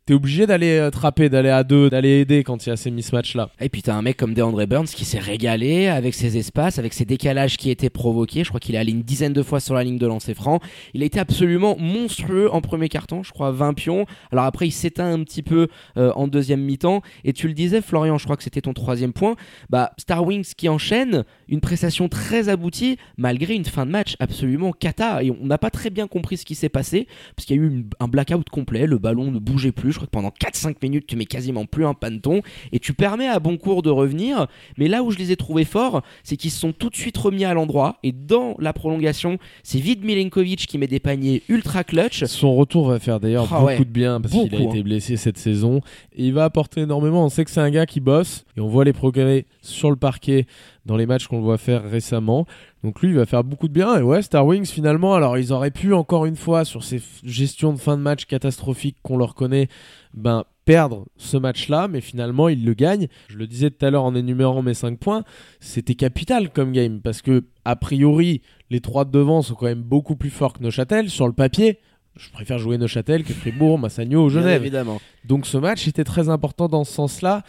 t'es 0.09 0.15
obligé 0.15 0.47
d'aller 0.47 0.79
euh, 0.79 0.89
trapper, 0.89 1.29
d'aller 1.29 1.51
à 1.51 1.65
deux, 1.65 1.91
d'aller 1.91 2.21
aider 2.21 2.43
quand 2.43 2.65
il 2.65 2.71
y 2.71 2.73
a 2.73 2.79
ces 2.79 2.91
mismatchs 2.91 3.35
là. 3.35 3.51
Et 3.61 3.69
puis 3.69 3.83
t'as 3.83 3.95
un 3.95 4.01
mec 4.01 4.17
comme 4.17 4.33
DeAndre 4.33 4.67
Burns 4.67 4.87
qui 4.87 5.05
s'est 5.05 5.19
régalé 5.19 5.89
avec 5.89 6.15
ses 6.15 6.39
espaces, 6.39 6.79
avec 6.79 6.95
ses 6.95 7.05
décalages 7.05 7.59
qui 7.59 7.69
étaient 7.69 7.91
provoqués. 7.91 8.43
Je 8.43 8.49
crois 8.49 8.59
qu'il 8.59 8.75
est 8.75 8.79
allé 8.79 8.93
une 8.93 9.03
dizaine 9.03 9.35
de 9.35 9.43
fois 9.43 9.61
sur 9.61 9.75
la 9.75 9.85
ligne 9.85 9.99
de 9.99 10.07
lancer 10.07 10.33
franc. 10.33 10.61
Il 10.95 11.03
a 11.03 11.05
été 11.05 11.21
absolument 11.21 11.77
monstrueux 11.79 12.51
en 12.51 12.63
premier 12.63 12.89
carton, 12.89 13.23
je 13.23 13.33
crois 13.33 13.51
20 13.51 13.75
pions. 13.75 14.07
Alors 14.33 14.47
après 14.47 14.67
il 14.67 14.71
s'éteint 14.71 15.13
un 15.13 15.23
petit 15.25 15.43
peu 15.43 15.69
euh, 15.99 16.11
en 16.15 16.27
deuxième 16.27 16.63
mi-temps. 16.63 17.03
Et 17.25 17.35
tu 17.35 17.47
le 17.47 17.53
disais 17.53 17.83
Florian, 17.83 18.17
je 18.17 18.25
crois 18.25 18.39
que 18.39 18.45
c'était 18.45 18.63
ton 18.63 18.73
troisième 18.73 19.13
point. 19.13 19.37
Bah 19.69 19.93
Star 19.99 20.25
Wings 20.25 20.55
qui 20.57 20.71
enchaîne 20.71 21.25
une 21.49 21.61
prestation 21.61 22.09
très 22.09 22.49
aboutie 22.49 22.97
malgré 23.19 23.55
une 23.55 23.67
fin 23.67 23.85
de 23.85 23.91
match 23.91 24.17
absolument 24.21 24.73
cata. 24.73 25.23
Et 25.23 25.31
on 25.31 25.45
n'a 25.45 25.59
pas 25.59 25.71
très 25.71 25.91
bien 25.91 26.07
compris 26.07 26.39
ce 26.39 26.47
qui 26.47 26.55
s'est 26.55 26.71
passé 26.71 27.07
parce 27.37 27.45
qu'il 27.45 27.57
y 27.57 27.61
a 27.61 27.63
eu 27.63 27.85
un 28.01 28.09
blackout 28.09 28.49
complet. 28.49 28.87
Le 28.87 28.97
ballon 28.97 29.31
ne 29.31 29.39
bougeait 29.39 29.71
plus 29.71 29.98
crois 29.99 30.07
que 30.07 30.13
pendant 30.13 30.31
4-5 30.31 30.77
minutes, 30.83 31.07
tu 31.07 31.17
mets 31.17 31.27
quasiment 31.27 31.67
plus 31.67 31.85
un 31.85 31.95
panton 31.95 32.41
et 32.73 32.79
tu 32.79 32.93
permets 32.95 33.29
à 33.29 33.39
Boncourt 33.41 33.83
de 33.83 33.91
revenir. 33.91 34.47
Mais 34.79 34.89
là 34.89 35.03
où 35.03 35.11
je 35.11 35.19
les 35.19 35.33
ai 35.33 35.37
trouvés 35.37 35.65
forts, 35.65 36.03
c'est 36.23 36.37
qu'ils 36.37 36.51
se 36.51 36.61
sont 36.61 36.73
tout 36.73 36.89
de 36.89 36.97
suite 36.97 37.17
remis 37.17 37.45
à 37.45 37.55
l'endroit 37.55 37.99
et 38.03 38.13
dans 38.13 38.55
la 38.59 38.73
prolongation, 38.73 39.39
c'est 39.63 39.79
Vid 39.79 40.05
Milenkovic 40.05 40.67
qui 40.67 40.79
met 40.79 40.87
des 40.87 41.01
paniers 41.01 41.43
ultra 41.49 41.85
clutch. 41.85 42.25
Son 42.25 42.55
retour 42.55 42.89
va 42.89 42.99
faire 42.99 43.21
d'ailleurs 43.21 43.49
ah 43.53 43.61
beaucoup 43.61 43.85
de 43.85 43.91
bien 43.91 44.21
parce 44.21 44.33
qu'il 44.33 44.55
a 44.55 44.61
été 44.61 44.79
hein. 44.79 44.83
blessé 44.83 45.17
cette 45.17 45.39
saison 45.39 45.81
et 46.15 46.27
il 46.27 46.33
va 46.33 46.45
apporter 46.45 46.83
énormément. 46.83 47.25
On 47.25 47.29
sait 47.29 47.45
que 47.45 47.51
c'est 47.51 47.61
un 47.61 47.71
gars 47.71 47.87
qui 47.87 48.01
bosse 48.01 48.45
et 48.57 48.61
on 48.61 48.69
voit 48.69 48.85
les 48.85 48.93
progrès 48.93 49.47
sur 49.63 49.91
le 49.91 49.97
parquet 49.97 50.47
dans 50.89 50.97
les 50.97 51.07
matchs 51.07 51.29
qu'on 51.29 51.37
le 51.37 51.45
voit 51.45 51.59
faire 51.59 51.89
récemment. 51.89 52.47
Donc 52.83 53.03
lui, 53.03 53.11
il 53.11 53.15
va 53.15 53.27
faire 53.27 53.45
beaucoup 53.45 53.69
de 53.69 53.73
bien. 53.73 53.97
Et 53.99 54.03
ouais, 54.03 54.23
Star 54.23 54.45
Wings, 54.45 54.67
finalement, 54.67 55.15
alors 55.15 55.39
ils 55.39 55.53
auraient 55.53 55.71
pu, 55.71 55.93
encore 55.93 56.25
une 56.27 56.35
fois, 56.35 56.65
sur 56.65 56.83
ces 56.83 57.01
gestions 57.23 57.73
de 57.73 57.79
fin 57.79 57.97
de 57.97 58.03
match 58.03 58.25
catastrophiques 58.25 58.97
qu'on 59.03 59.19
leur 59.19 59.35
connaît, 59.35 59.69
ben, 60.15 60.45
perdre 60.65 61.05
ce 61.17 61.37
match-là, 61.37 61.89
mais 61.89 62.01
finalement, 62.01 62.49
ils 62.49 62.65
le 62.65 62.73
gagnent. 62.73 63.09
Je 63.29 63.37
le 63.37 63.47
disais 63.47 63.71
tout 63.71 63.85
à 63.85 63.91
l'heure 63.91 64.05
en 64.05 64.15
énumérant 64.15 64.63
mes 64.63 64.75
5 64.75 64.99
points, 64.99 65.25
c'était 65.61 65.95
capital 65.95 66.51
comme 66.51 66.73
game, 66.73 67.01
parce 67.01 67.23
que, 67.23 67.45
a 67.65 67.77
priori, 67.77 68.41
les 68.71 68.81
trois 68.81 69.05
de 69.05 69.11
devant 69.11 69.43
sont 69.43 69.55
quand 69.55 69.67
même 69.67 69.83
beaucoup 69.83 70.17
plus 70.17 70.31
forts 70.31 70.55
que 70.55 70.63
Neuchâtel 70.63 71.11
sur 71.11 71.27
le 71.27 71.35
papier. 71.35 71.79
Je 72.17 72.31
préfère 72.31 72.59
jouer 72.59 72.79
Neuchâtel 72.79 73.23
que 73.23 73.33
Fribourg, 73.33 73.79
Massagno 73.79 74.25
ou 74.25 74.29
Genève. 74.29 74.61
évidemment. 74.61 75.01
Donc 75.25 75.47
ce 75.47 75.57
match 75.57 75.87
était 75.87 76.05
très 76.05 76.29
important 76.29 76.67
dans 76.69 76.85
ce 76.85 76.93
sens-là. 76.93 77.45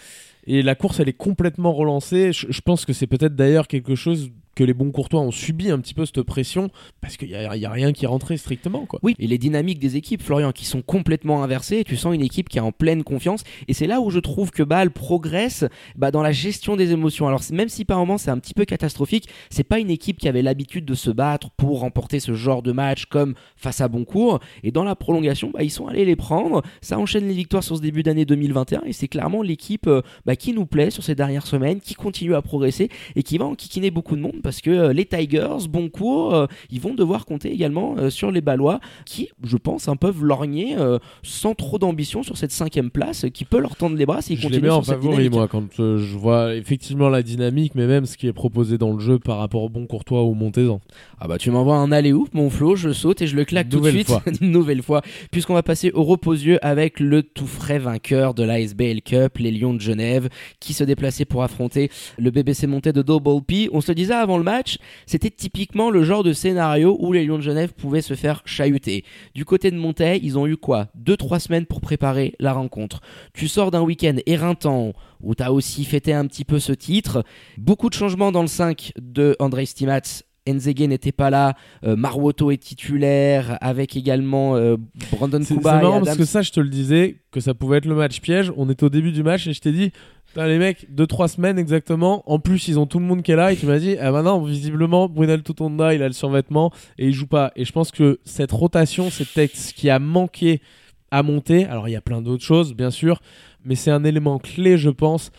Et 0.45 0.61
la 0.61 0.75
course, 0.75 0.99
elle 0.99 1.09
est 1.09 1.13
complètement 1.13 1.73
relancée. 1.73 2.31
je 2.31 2.61
pense 2.61 2.85
que 2.85 2.93
c'est 2.93 3.07
peut-être 3.07 3.35
d'ailleurs 3.35 3.67
quelque 3.67 3.95
chose 3.95 4.31
que 4.59 4.63
les 4.65 4.73
bons 4.73 4.91
courtois 4.91 5.21
ont 5.21 5.31
subi 5.31 5.71
un 5.71 5.79
petit 5.79 5.93
peu 5.93 6.05
cette 6.05 6.21
pression 6.21 6.69
parce 6.99 7.15
qu'il 7.15 7.29
n'y 7.29 7.65
a, 7.65 7.71
rien 7.71 7.93
qui 7.93 8.05
rentré 8.05 8.35
strictement. 8.35 8.85
Quoi. 8.85 8.99
Oui, 9.03 9.15
et 9.17 9.25
les 9.25 9.37
dynamiques 9.37 9.79
des 9.79 9.95
équipes, 9.95 10.21
Florian, 10.21 10.51
qui 10.51 10.65
sont 10.65 10.81
complètement 10.81 11.43
inversées. 11.43 11.85
Tu 11.85 11.95
sens 11.95 12.13
une 12.13 12.21
équipe 12.21 12.49
qui 12.49 12.57
est 12.57 12.61
en 12.61 12.73
pleine 12.73 13.05
confiance. 13.05 13.45
Et 13.69 13.73
c'est 13.73 13.87
là 13.87 14.01
où 14.01 14.09
je 14.09 14.19
trouve 14.19 14.51
que 14.51 14.61
Bâle 14.61 14.91
progresse 14.91 15.63
bah, 15.95 16.11
dans 16.11 16.21
la 16.21 16.33
gestion 16.33 16.75
des 16.75 16.91
émotions. 16.91 17.25
Alors, 17.25 17.41
même 17.53 17.69
si 17.69 17.85
par 17.85 17.99
moments 17.99 18.17
c'est 18.17 18.31
un 18.31 18.37
petit 18.37 18.53
peu 18.53 18.65
catastrophique, 18.65 19.29
c'est 19.49 19.63
pas 19.63 19.79
une 19.79 19.89
équipe 19.89 20.17
qui 20.17 20.27
avait 20.27 20.41
l'habitude 20.41 20.83
de 20.83 20.93
se 20.93 21.09
battre 21.09 21.51
pour 21.51 21.79
remporter 21.79 22.19
ce 22.19 22.33
genre 22.33 22.61
de 22.61 22.73
match 22.73 23.05
comme 23.05 23.35
face 23.55 23.79
à 23.79 23.87
Boncourt. 23.87 24.41
Et 24.63 24.71
dans 24.71 24.83
la 24.83 24.97
prolongation, 24.97 25.51
bah, 25.53 25.63
ils 25.63 25.71
sont 25.71 25.87
allés 25.87 26.03
les 26.03 26.17
prendre. 26.17 26.63
Ça 26.81 26.99
enchaîne 26.99 27.29
les 27.29 27.33
victoires 27.33 27.63
sur 27.63 27.77
ce 27.77 27.81
début 27.81 28.03
d'année 28.03 28.25
2021. 28.25 28.81
Et 28.85 28.91
c'est 28.91 29.07
clairement 29.07 29.41
l'équipe 29.41 29.87
euh, 29.87 30.01
bah, 30.25 30.35
qui 30.35 30.51
nous 30.51 30.65
plaît 30.65 30.91
sur 30.91 31.05
ces 31.05 31.15
dernières 31.15 31.47
semaines, 31.47 31.79
qui 31.79 31.93
continue 31.93 32.35
à 32.35 32.41
progresser 32.41 32.89
et 33.15 33.23
qui 33.23 33.37
va 33.37 33.45
enquiquiner 33.45 33.89
beaucoup 33.89 34.17
de 34.17 34.21
monde 34.21 34.41
parce 34.49 34.61
que 34.61 34.71
euh, 34.71 34.93
les 34.93 35.05
Tigers, 35.05 35.67
bon 35.69 35.89
cours, 35.89 36.33
euh, 36.33 36.47
ils 36.71 36.81
vont 36.81 36.95
devoir 36.95 37.27
compter 37.27 37.53
également 37.53 37.95
euh, 37.99 38.09
sur 38.09 38.31
les 38.31 38.41
Balois 38.41 38.79
qui, 39.05 39.29
je 39.43 39.57
pense, 39.57 39.87
un 39.87 39.95
peuvent 39.95 40.23
lorgner 40.23 40.75
sans 41.21 41.53
trop 41.53 41.77
d'ambition 41.77 42.23
sur 42.23 42.35
cette 42.35 42.51
cinquième 42.51 42.89
place 42.89 43.27
qui 43.31 43.45
peut 43.45 43.59
leur 43.59 43.75
tendre 43.75 43.95
les 43.95 44.07
bras 44.07 44.23
s'ils 44.23 44.39
continuent 44.39 44.55
les 44.55 44.61
mets 44.61 44.69
en 44.69 44.81
favori, 44.81 45.29
moi, 45.29 45.47
quand 45.47 45.67
je 45.77 46.17
vois 46.17 46.55
effectivement 46.55 47.09
la 47.09 47.21
dynamique, 47.21 47.73
mais 47.75 47.85
même 47.85 48.07
ce 48.07 48.17
qui 48.17 48.25
est 48.25 48.33
proposé 48.33 48.79
dans 48.79 48.93
le 48.93 48.99
jeu 48.99 49.19
par 49.19 49.37
rapport 49.37 49.61
au 49.61 49.69
bon 49.69 49.85
Courtois 49.85 50.23
ou 50.23 50.33
Montezan. 50.33 50.81
Ah 51.19 51.27
bah 51.27 51.37
tu 51.37 51.51
m'envoies 51.51 51.75
un 51.75 51.91
aller 51.91 52.11
ouf 52.11 52.29
mon 52.33 52.49
Flo, 52.49 52.75
je 52.75 52.91
saute 52.91 53.21
et 53.21 53.27
je 53.27 53.35
le 53.35 53.45
claque 53.45 53.69
tout 53.69 53.81
de 53.81 53.89
suite. 53.91 54.11
Une 54.41 54.51
nouvelle 54.51 54.81
fois. 54.81 55.01
Puisqu'on 55.31 55.53
va 55.53 55.63
passer 55.63 55.91
au 55.93 56.03
reposieux 56.03 56.57
avec 56.65 56.99
le 56.99 57.21
tout 57.21 57.47
frais 57.47 57.79
vainqueur 57.79 58.33
de 58.33 58.43
l'ASBL 58.43 59.01
Cup, 59.01 59.37
les 59.37 59.51
Lions 59.51 59.75
de 59.75 59.81
Genève, 59.81 60.29
qui 60.59 60.73
se 60.73 60.83
déplaçaient 60.83 61.25
pour 61.25 61.43
affronter 61.43 61.91
le 62.17 62.31
BBC 62.31 62.65
monté 62.65 62.93
de 62.93 63.01
Double 63.01 63.43
P. 63.43 63.69
On 63.73 63.81
se 63.81 63.91
disait 63.91 64.13
avant 64.13 64.38
le 64.39 64.43
match, 64.43 64.77
c'était 65.05 65.29
typiquement 65.29 65.91
le 65.91 66.03
genre 66.03 66.23
de 66.23 66.33
scénario 66.33 66.97
où 66.99 67.13
les 67.13 67.25
Lions 67.25 67.37
de 67.37 67.43
Genève 67.43 67.73
pouvaient 67.73 68.01
se 68.01 68.15
faire 68.15 68.41
chahuter. 68.45 69.05
Du 69.35 69.45
côté 69.45 69.69
de 69.69 69.77
Montaigne, 69.77 70.19
ils 70.23 70.37
ont 70.37 70.47
eu 70.47 70.57
quoi? 70.57 70.87
2-3 70.99 71.39
semaines 71.39 71.65
pour 71.65 71.81
préparer 71.81 72.33
la 72.39 72.53
rencontre. 72.53 73.01
Tu 73.33 73.47
sors 73.47 73.69
d'un 73.71 73.81
week-end 73.81 74.15
éreintant 74.25 74.93
où 75.21 75.35
tu 75.35 75.43
as 75.43 75.51
aussi 75.51 75.85
fêté 75.85 76.13
un 76.13 76.25
petit 76.25 76.45
peu 76.45 76.59
ce 76.59 76.73
titre. 76.73 77.23
Beaucoup 77.57 77.89
de 77.89 77.93
changements 77.93 78.31
dans 78.31 78.41
le 78.41 78.47
5 78.47 78.93
de 78.99 79.35
André 79.39 79.65
Stimats 79.65 80.23
Nzege 80.47 80.87
n'était 80.87 81.11
pas 81.11 81.29
là, 81.29 81.55
euh, 81.83 81.95
Marwoto 81.95 82.51
est 82.51 82.57
titulaire, 82.57 83.57
avec 83.61 83.95
également 83.95 84.55
euh, 84.55 84.77
Brandon 85.11 85.39
Kuba. 85.39 85.43
c'est 85.45 85.53
et 85.53 85.61
marrant 85.63 85.95
Adams. 85.97 86.05
parce 86.05 86.17
que 86.17 86.25
ça, 86.25 86.41
je 86.41 86.51
te 86.51 86.59
le 86.59 86.69
disais, 86.69 87.17
que 87.31 87.39
ça 87.39 87.53
pouvait 87.53 87.77
être 87.77 87.85
le 87.85 87.95
match 87.95 88.21
piège. 88.21 88.51
On 88.57 88.69
était 88.69 88.83
au 88.83 88.89
début 88.89 89.11
du 89.11 89.23
match 89.23 89.47
et 89.47 89.53
je 89.53 89.61
t'ai 89.61 89.71
dit, 89.71 89.91
Putain, 90.29 90.47
les 90.47 90.59
mecs, 90.59 90.87
2-3 90.95 91.27
semaines 91.27 91.57
exactement. 91.57 92.23
En 92.31 92.39
plus, 92.39 92.67
ils 92.67 92.77
ont 92.77 92.85
tout 92.85 92.99
le 92.99 93.05
monde 93.05 93.23
qui 93.23 93.31
est 93.31 93.35
là 93.35 93.51
et 93.51 93.55
tu 93.55 93.65
m'as 93.65 93.79
dit, 93.79 93.97
ah 93.99 94.11
non, 94.11 94.43
visiblement, 94.43 95.09
Brunel 95.09 95.41
Tutonda, 95.41 95.93
il 95.95 96.03
a 96.03 96.07
le 96.07 96.13
survêtement 96.13 96.71
et 96.99 97.07
il 97.07 97.13
joue 97.13 97.25
pas. 97.25 97.51
Et 97.55 97.65
je 97.65 97.71
pense 97.71 97.91
que 97.91 98.19
cette 98.25 98.51
rotation, 98.51 99.09
c'est 99.09 99.27
peut-être 99.27 99.55
ce 99.55 99.73
qui 99.73 99.89
a 99.89 99.97
manqué 99.97 100.61
à 101.09 101.23
monter. 101.23 101.65
Alors, 101.65 101.87
il 101.87 101.93
y 101.93 101.95
a 101.95 102.01
plein 102.01 102.21
d'autres 102.21 102.43
choses, 102.43 102.75
bien 102.75 102.91
sûr, 102.91 103.21
mais 103.65 103.73
c'est 103.73 103.89
un 103.89 104.03
élément 104.03 104.37
clé, 104.37 104.77
je 104.77 104.91
pense. 104.91 105.31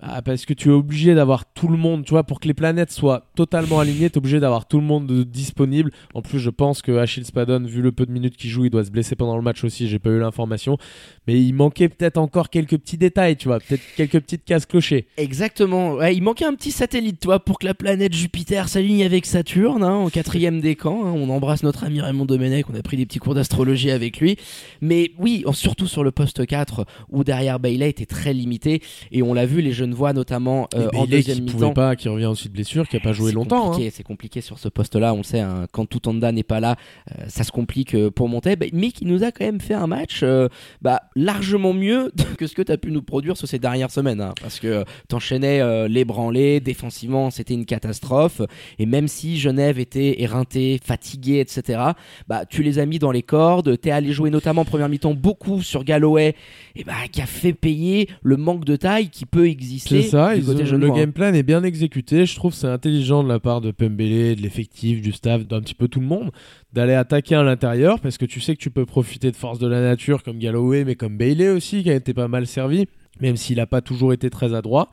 Ah, 0.00 0.22
parce 0.22 0.46
que 0.46 0.54
tu 0.54 0.68
es 0.68 0.72
obligé 0.72 1.16
d'avoir 1.16 1.44
tout 1.52 1.66
le 1.66 1.76
monde, 1.76 2.04
tu 2.04 2.10
vois, 2.10 2.22
pour 2.22 2.38
que 2.38 2.46
les 2.46 2.54
planètes 2.54 2.92
soient 2.92 3.24
totalement 3.34 3.80
alignées, 3.80 4.08
tu 4.10 4.14
es 4.14 4.18
obligé 4.18 4.38
d'avoir 4.38 4.68
tout 4.68 4.78
le 4.78 4.84
monde 4.84 5.08
de- 5.08 5.24
disponible. 5.24 5.90
En 6.14 6.22
plus, 6.22 6.38
je 6.38 6.50
pense 6.50 6.82
que 6.82 6.96
Achille 6.98 7.24
Spadon, 7.24 7.64
vu 7.64 7.82
le 7.82 7.90
peu 7.90 8.06
de 8.06 8.12
minutes 8.12 8.36
qu'il 8.36 8.48
joue, 8.48 8.64
il 8.64 8.70
doit 8.70 8.84
se 8.84 8.92
blesser 8.92 9.16
pendant 9.16 9.36
le 9.36 9.42
match 9.42 9.64
aussi, 9.64 9.88
j'ai 9.88 9.98
pas 9.98 10.10
eu 10.10 10.20
l'information. 10.20 10.78
Mais 11.26 11.40
il 11.42 11.52
manquait 11.52 11.88
peut-être 11.88 12.16
encore 12.16 12.48
quelques 12.48 12.78
petits 12.78 12.96
détails, 12.96 13.36
tu 13.36 13.48
vois, 13.48 13.58
peut-être 13.58 13.82
quelques 13.96 14.20
petites 14.20 14.44
cases 14.44 14.66
clochées. 14.66 15.08
Exactement. 15.16 16.00
Il 16.06 16.22
manquait 16.22 16.44
un 16.44 16.54
petit 16.54 16.70
satellite, 16.70 17.18
toi, 17.18 17.40
pour 17.40 17.58
que 17.58 17.66
la 17.66 17.74
planète 17.74 18.14
Jupiter 18.14 18.68
s'aligne 18.68 19.02
avec 19.02 19.26
Saturne, 19.26 19.82
hein, 19.82 19.96
au 20.04 20.10
quatrième 20.10 20.60
décan. 20.60 21.06
hein. 21.06 21.12
On 21.16 21.28
embrasse 21.30 21.64
notre 21.64 21.82
ami 21.82 22.00
Raymond 22.00 22.24
Domenech, 22.24 22.70
on 22.70 22.74
a 22.78 22.82
pris 22.82 22.96
des 22.96 23.04
petits 23.04 23.18
cours 23.18 23.34
d'astrologie 23.34 23.90
avec 23.90 24.20
lui. 24.20 24.36
Mais 24.80 25.10
oui, 25.18 25.42
en- 25.44 25.52
surtout 25.52 25.88
sur 25.88 26.04
le 26.04 26.12
poste 26.12 26.46
4, 26.46 26.86
où 27.10 27.24
derrière 27.24 27.58
Bailey 27.58 27.90
était 27.90 28.06
très 28.06 28.32
limité. 28.32 28.80
Et 29.10 29.22
on 29.22 29.34
l'a 29.34 29.44
vu, 29.44 29.60
les 29.60 29.72
jeunes 29.72 29.87
voix, 29.94 30.12
notamment 30.12 30.68
euh, 30.74 30.88
en 30.94 31.06
deuxième 31.06 31.36
qui 31.38 31.42
mi-temps. 31.42 31.58
pouvait 31.58 31.72
pas, 31.72 31.96
qui 31.96 32.08
revient 32.08 32.26
aussi 32.26 32.48
de 32.48 32.54
blessure, 32.54 32.88
qui 32.88 32.96
a 32.96 33.00
pas 33.00 33.12
joué 33.12 33.32
longtemps. 33.32 33.72
hein. 33.72 33.88
C'est 33.92 34.02
compliqué 34.02 34.40
sur 34.40 34.58
ce 34.58 34.68
poste-là, 34.68 35.14
on 35.14 35.22
sait. 35.22 35.40
hein, 35.40 35.66
quand 35.72 35.86
Toutanda 35.86 36.32
n'est 36.32 36.42
pas 36.42 36.60
là, 36.60 36.76
euh, 37.12 37.24
ça 37.28 37.44
se 37.44 37.52
complique 37.52 37.94
euh, 37.94 38.10
pour 38.10 38.28
monter. 38.28 38.56
Bah, 38.56 38.66
mais 38.72 38.90
qui 38.90 39.04
nous 39.06 39.24
a 39.24 39.32
quand 39.32 39.44
même 39.44 39.60
fait 39.60 39.74
un 39.74 39.86
match 39.86 40.20
euh, 40.22 40.48
bah, 40.82 41.02
largement 41.16 41.72
mieux 41.72 42.12
que 42.38 42.46
ce 42.46 42.54
que 42.54 42.62
tu 42.62 42.72
as 42.72 42.78
pu 42.78 42.90
nous 42.90 43.02
produire 43.02 43.36
sur 43.36 43.48
ces 43.48 43.58
dernières 43.58 43.90
semaines. 43.90 44.20
hein, 44.20 44.34
parce 44.40 44.60
que 44.60 44.84
t'enchaînais 45.08 45.60
euh, 45.60 45.88
les 45.88 46.04
branlés, 46.04 46.60
défensivement, 46.60 47.30
c'était 47.30 47.54
une 47.54 47.66
catastrophe. 47.66 48.40
Et 48.78 48.86
même 48.86 49.08
si 49.08 49.38
Genève 49.38 49.78
était 49.78 50.20
éreinté, 50.22 50.80
fatigué, 50.84 51.40
etc., 51.40 51.80
bah, 52.28 52.44
tu 52.46 52.62
les 52.62 52.78
as 52.78 52.86
mis 52.86 52.98
dans 52.98 53.10
les 53.10 53.22
cordes. 53.22 53.78
T'es 53.80 53.90
allé 53.90 54.12
jouer 54.12 54.30
notamment 54.30 54.62
en 54.62 54.64
première 54.64 54.88
mi-temps 54.88 55.14
beaucoup 55.14 55.62
sur 55.62 55.84
Galloway, 55.84 56.34
et 56.76 56.84
bah, 56.84 56.92
qui 57.10 57.20
a 57.20 57.26
fait 57.26 57.52
payer 57.52 58.08
le 58.22 58.36
manque 58.36 58.64
de 58.64 58.76
taille 58.76 59.08
qui 59.08 59.26
peut 59.26 59.46
exister. 59.48 59.77
C'est 59.78 60.02
ça, 60.02 60.34
du 60.34 60.40
ils 60.40 60.46
côté 60.46 60.62
ont- 60.62 60.66
genevois, 60.66 60.88
le 60.88 60.92
hein. 60.94 61.04
game 61.04 61.12
plan 61.12 61.32
est 61.34 61.42
bien 61.42 61.62
exécuté. 61.62 62.26
Je 62.26 62.34
trouve 62.36 62.54
c'est 62.54 62.66
intelligent 62.68 63.22
de 63.22 63.28
la 63.28 63.40
part 63.40 63.60
de 63.60 63.70
Pembele, 63.70 64.36
de 64.36 64.42
l'effectif, 64.42 65.00
du 65.00 65.12
staff, 65.12 65.46
d'un 65.46 65.60
petit 65.60 65.74
peu 65.74 65.88
tout 65.88 66.00
le 66.00 66.06
monde, 66.06 66.30
d'aller 66.72 66.94
attaquer 66.94 67.34
à 67.34 67.42
l'intérieur 67.42 68.00
parce 68.00 68.18
que 68.18 68.24
tu 68.26 68.40
sais 68.40 68.54
que 68.56 68.60
tu 68.60 68.70
peux 68.70 68.86
profiter 68.86 69.30
de 69.30 69.36
force 69.36 69.58
de 69.58 69.66
la 69.68 69.80
nature 69.80 70.22
comme 70.22 70.38
Galloway, 70.38 70.84
mais 70.84 70.94
comme 70.94 71.16
Bailey 71.16 71.48
aussi 71.50 71.82
qui 71.82 71.90
a 71.90 71.94
été 71.94 72.14
pas 72.14 72.28
mal 72.28 72.46
servi, 72.46 72.86
même 73.20 73.36
s'il 73.36 73.56
n'a 73.56 73.66
pas 73.66 73.80
toujours 73.80 74.12
été 74.12 74.30
très 74.30 74.54
adroit. 74.54 74.90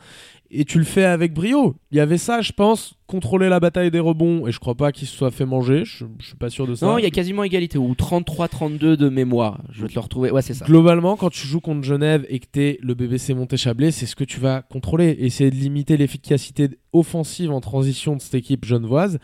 Et 0.51 0.63
tu 0.63 0.77
le 0.77 0.85
fais 0.85 1.03
avec 1.03 1.33
brio. 1.33 1.75
Il 1.91 1.97
y 1.97 1.99
avait 1.99 2.17
ça, 2.17 2.41
je 2.41 2.51
pense, 2.51 2.95
contrôler 3.07 3.49
la 3.49 3.59
bataille 3.59 3.91
des 3.91 3.99
rebonds, 3.99 4.47
et 4.47 4.51
je 4.51 4.59
crois 4.59 4.75
pas 4.75 4.91
qu'il 4.91 5.07
se 5.07 5.15
soit 5.15 5.31
fait 5.31 5.45
manger. 5.45 5.83
Je, 5.85 6.05
je 6.19 6.27
suis 6.27 6.35
pas 6.35 6.49
sûr 6.49 6.67
de 6.67 6.75
ça. 6.75 6.85
Non, 6.85 6.97
il 6.97 7.03
y 7.03 7.07
a 7.07 7.11
quasiment 7.11 7.43
égalité, 7.43 7.77
ou 7.77 7.93
33-32 7.93 8.95
de 8.95 9.09
mémoire. 9.09 9.61
Je 9.71 9.81
vais 9.81 9.87
te 9.87 9.95
le 9.95 10.01
retrouver. 10.01 10.31
Ouais, 10.31 10.41
c'est 10.41 10.53
ça. 10.53 10.65
Globalement, 10.65 11.17
quand 11.17 11.29
tu 11.29 11.47
joues 11.47 11.61
contre 11.61 11.83
Genève 11.83 12.25
et 12.29 12.39
que 12.39 12.45
t'es 12.51 12.79
le 12.81 12.93
BBC 12.93 13.33
Monté-Chablais, 13.33 13.91
c'est 13.91 14.05
ce 14.05 14.15
que 14.15 14.23
tu 14.23 14.39
vas 14.39 14.61
contrôler. 14.61 15.15
Essayer 15.19 15.49
de 15.49 15.55
limiter 15.55 15.97
l'efficacité 15.97 16.69
offensive 16.93 17.51
en 17.51 17.59
transition 17.61 18.15
de 18.15 18.21
cette 18.21 18.35
équipe 18.35 18.65
genevoise. 18.65 19.19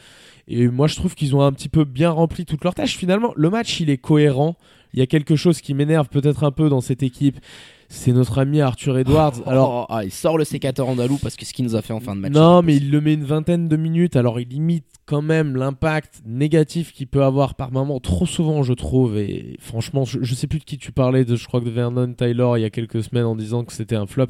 Et 0.48 0.67
moi, 0.67 0.88
je 0.88 0.96
trouve 0.96 1.15
qu'ils 1.15 1.36
ont 1.36 1.41
un 1.41 1.54
petit 1.54 1.69
peu 1.69 1.86
bien 1.86 2.10
rempli 2.10 2.46
toutes 2.46 2.63
leurs 2.63 2.76
tâches. 2.76 2.98
Finalement, 2.98 3.32
le 3.36 3.50
match, 3.50 3.80
il 3.80 3.89
est 3.89 3.98
cohérent. 3.98 4.58
Il 4.93 4.99
y 4.99 5.01
a 5.01 5.08
quelque 5.08 5.36
chose 5.36 5.62
qui 5.62 5.73
m'énerve 5.73 6.10
peut-être 6.10 6.43
un 6.43 6.51
peu 6.51 6.69
dans 6.69 6.82
cette 6.82 7.04
équipe. 7.04 7.39
C'est 7.88 8.13
notre 8.13 8.39
ami 8.39 8.62
Arthur 8.62 8.97
Edwards. 8.97 9.34
Alors, 9.45 9.88
Oh, 9.89 9.93
ah, 9.93 10.06
il 10.06 10.12
sort 10.12 10.38
le 10.38 10.45
sécateur 10.45 10.88
andalou 10.88 11.17
parce 11.17 11.36
que 11.36 11.45
ce 11.45 11.54
qu'il 11.54 11.65
nous 11.65 11.75
a 11.75 11.82
fait 11.82 11.91
en 11.91 11.99
fin 11.99 12.15
de 12.15 12.21
match. 12.21 12.32
non, 12.32 12.62
mais 12.62 12.77
il 12.77 12.89
le 12.89 13.01
met 13.01 13.13
une 13.13 13.25
vingtaine 13.25 13.67
de 13.67 13.75
minutes. 13.75 14.15
Alors, 14.15 14.39
il 14.39 14.47
limite 14.47 14.86
quand 15.06 15.21
même 15.21 15.58
l'impact 15.58 16.21
négatif 16.25 16.93
qu'il 16.93 17.08
peut 17.08 17.23
avoir 17.23 17.56
par 17.56 17.71
moment, 17.73 17.99
trop 17.99 18.25
souvent, 18.25 18.63
je 18.63 18.71
trouve. 18.73 19.17
Et 19.17 19.58
franchement, 19.60 20.06
je, 20.06 20.19
je 20.21 20.36
sais 20.36 20.47
plus 20.47 20.60
de 20.60 20.63
qui 20.63 20.77
tu 20.77 20.93
parlais, 20.93 21.25
de, 21.25 21.36
je 21.36 21.45
crois 21.47 21.60
que 21.60 21.65
de 21.65 21.71
Vernon 21.71 22.13
Taylor 22.13 22.58
il 22.58 22.62
y 22.62 22.65
a 22.65 22.69
quelques 22.69 23.04
semaines 23.04 23.25
en 23.25 23.36
disant 23.36 23.65
que 23.65 23.73
c'était 23.73 23.97
un 23.97 24.06
flop. 24.08 24.27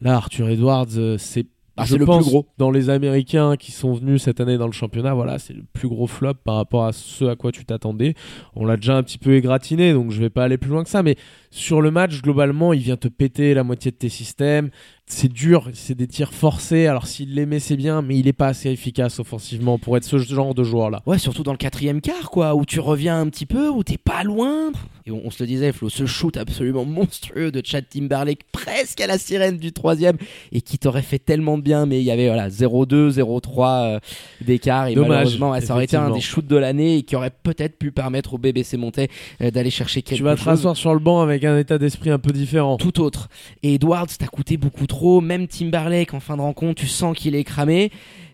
Là, 0.00 0.16
Arthur 0.16 0.48
Edwards, 0.48 0.86
euh, 0.96 1.16
c'est. 1.18 1.46
Ah, 1.76 1.84
je 1.84 1.92
c'est 1.92 1.98
le 1.98 2.06
pense, 2.06 2.22
plus 2.22 2.30
gros. 2.30 2.46
Dans 2.56 2.70
les 2.70 2.88
Américains 2.88 3.56
qui 3.56 3.72
sont 3.72 3.94
venus 3.94 4.22
cette 4.22 4.40
année 4.40 4.58
dans 4.58 4.66
le 4.66 4.72
championnat, 4.72 5.14
voilà, 5.14 5.38
c'est 5.38 5.54
le 5.54 5.64
plus 5.72 5.88
gros 5.88 6.06
flop 6.06 6.34
par 6.44 6.56
rapport 6.56 6.84
à 6.84 6.92
ce 6.92 7.24
à 7.24 7.36
quoi 7.36 7.50
tu 7.50 7.64
t'attendais. 7.64 8.14
On 8.54 8.64
l'a 8.64 8.76
déjà 8.76 8.96
un 8.96 9.02
petit 9.02 9.18
peu 9.18 9.34
égratigné, 9.34 9.92
donc 9.92 10.10
je 10.10 10.20
vais 10.20 10.30
pas 10.30 10.44
aller 10.44 10.58
plus 10.58 10.70
loin 10.70 10.84
que 10.84 10.90
ça. 10.90 11.02
Mais 11.02 11.16
sur 11.54 11.80
le 11.80 11.92
match, 11.92 12.20
globalement, 12.20 12.72
il 12.72 12.80
vient 12.80 12.96
te 12.96 13.06
péter 13.06 13.54
la 13.54 13.62
moitié 13.62 13.92
de 13.92 13.96
tes 13.96 14.08
systèmes. 14.08 14.70
C'est 15.06 15.30
dur, 15.30 15.68
c'est 15.74 15.94
des 15.94 16.06
tirs 16.06 16.32
forcés. 16.32 16.86
Alors 16.86 17.06
s'il 17.06 17.34
les 17.34 17.44
met, 17.46 17.60
c'est 17.60 17.76
bien, 17.76 18.00
mais 18.02 18.16
il 18.18 18.26
est 18.26 18.32
pas 18.32 18.46
assez 18.48 18.70
efficace 18.70 19.20
offensivement 19.20 19.78
pour 19.78 19.96
être 19.98 20.02
ce 20.04 20.16
genre 20.18 20.54
de 20.54 20.64
joueur-là. 20.64 21.02
Ouais, 21.06 21.18
surtout 21.18 21.42
dans 21.42 21.52
le 21.52 21.58
quatrième 21.58 22.00
quart, 22.00 22.30
quoi, 22.30 22.54
où 22.56 22.64
tu 22.64 22.80
reviens 22.80 23.20
un 23.20 23.28
petit 23.28 23.44
peu, 23.46 23.68
où 23.68 23.84
t'es 23.84 23.98
pas 23.98 24.24
loin. 24.24 24.72
Et 25.06 25.10
on, 25.10 25.20
on 25.26 25.30
se 25.30 25.42
le 25.42 25.46
disait, 25.46 25.72
Flo, 25.72 25.90
ce 25.90 26.06
shoot 26.06 26.36
absolument 26.38 26.86
monstrueux 26.86 27.52
de 27.52 27.60
Chad 27.62 27.84
Timberlake, 27.88 28.44
presque 28.50 29.00
à 29.02 29.06
la 29.06 29.18
sirène 29.18 29.58
du 29.58 29.72
troisième, 29.72 30.16
et 30.52 30.62
qui 30.62 30.78
t'aurait 30.78 31.02
fait 31.02 31.18
tellement 31.18 31.58
de 31.58 31.62
bien, 31.62 31.84
mais 31.84 32.00
il 32.00 32.04
y 32.04 32.10
avait 32.10 32.26
voilà 32.28 32.48
0-2, 32.48 33.10
0-3 33.20 33.94
euh, 33.96 33.98
d'écart, 34.40 34.88
et 34.88 34.94
Dommage, 34.94 35.10
malheureusement, 35.10 35.50
ouais, 35.50 35.60
ça 35.60 35.74
aurait 35.74 35.84
été 35.84 35.98
un 35.98 36.10
des 36.10 36.22
shoots 36.22 36.46
de 36.46 36.56
l'année 36.56 36.96
et 36.96 37.02
qui 37.02 37.14
aurait 37.14 37.30
peut-être 37.42 37.78
pu 37.78 37.92
permettre 37.92 38.32
au 38.34 38.38
BBC 38.38 38.78
Monté 38.78 39.08
euh, 39.42 39.50
d'aller 39.50 39.70
chercher 39.70 40.00
quelque 40.00 40.16
Tu 40.16 40.24
vas 40.24 40.32
te 40.32 40.38
chose. 40.38 40.46
rasseoir 40.48 40.76
sur 40.78 40.94
le 40.94 41.00
banc 41.00 41.20
avec 41.20 41.43
un 41.46 41.58
état 41.58 41.78
d'esprit 41.78 42.10
un 42.10 42.18
peu 42.18 42.32
différent. 42.32 42.76
tout 42.76 43.00
autre. 43.00 43.28
Et 43.62 43.74
Edwards 43.74 44.06
t'a 44.18 44.26
coûté 44.26 44.56
beaucoup 44.56 44.86
trop. 44.86 45.20
Même 45.20 45.46
Timberlake 45.46 46.14
en 46.14 46.20
fin 46.20 46.36
de 46.36 46.42
rencontre, 46.42 46.80
tu 46.80 46.86
sens 46.86 47.16
qu'il 47.16 47.34
est 47.34 47.44
cramé. 47.44 47.90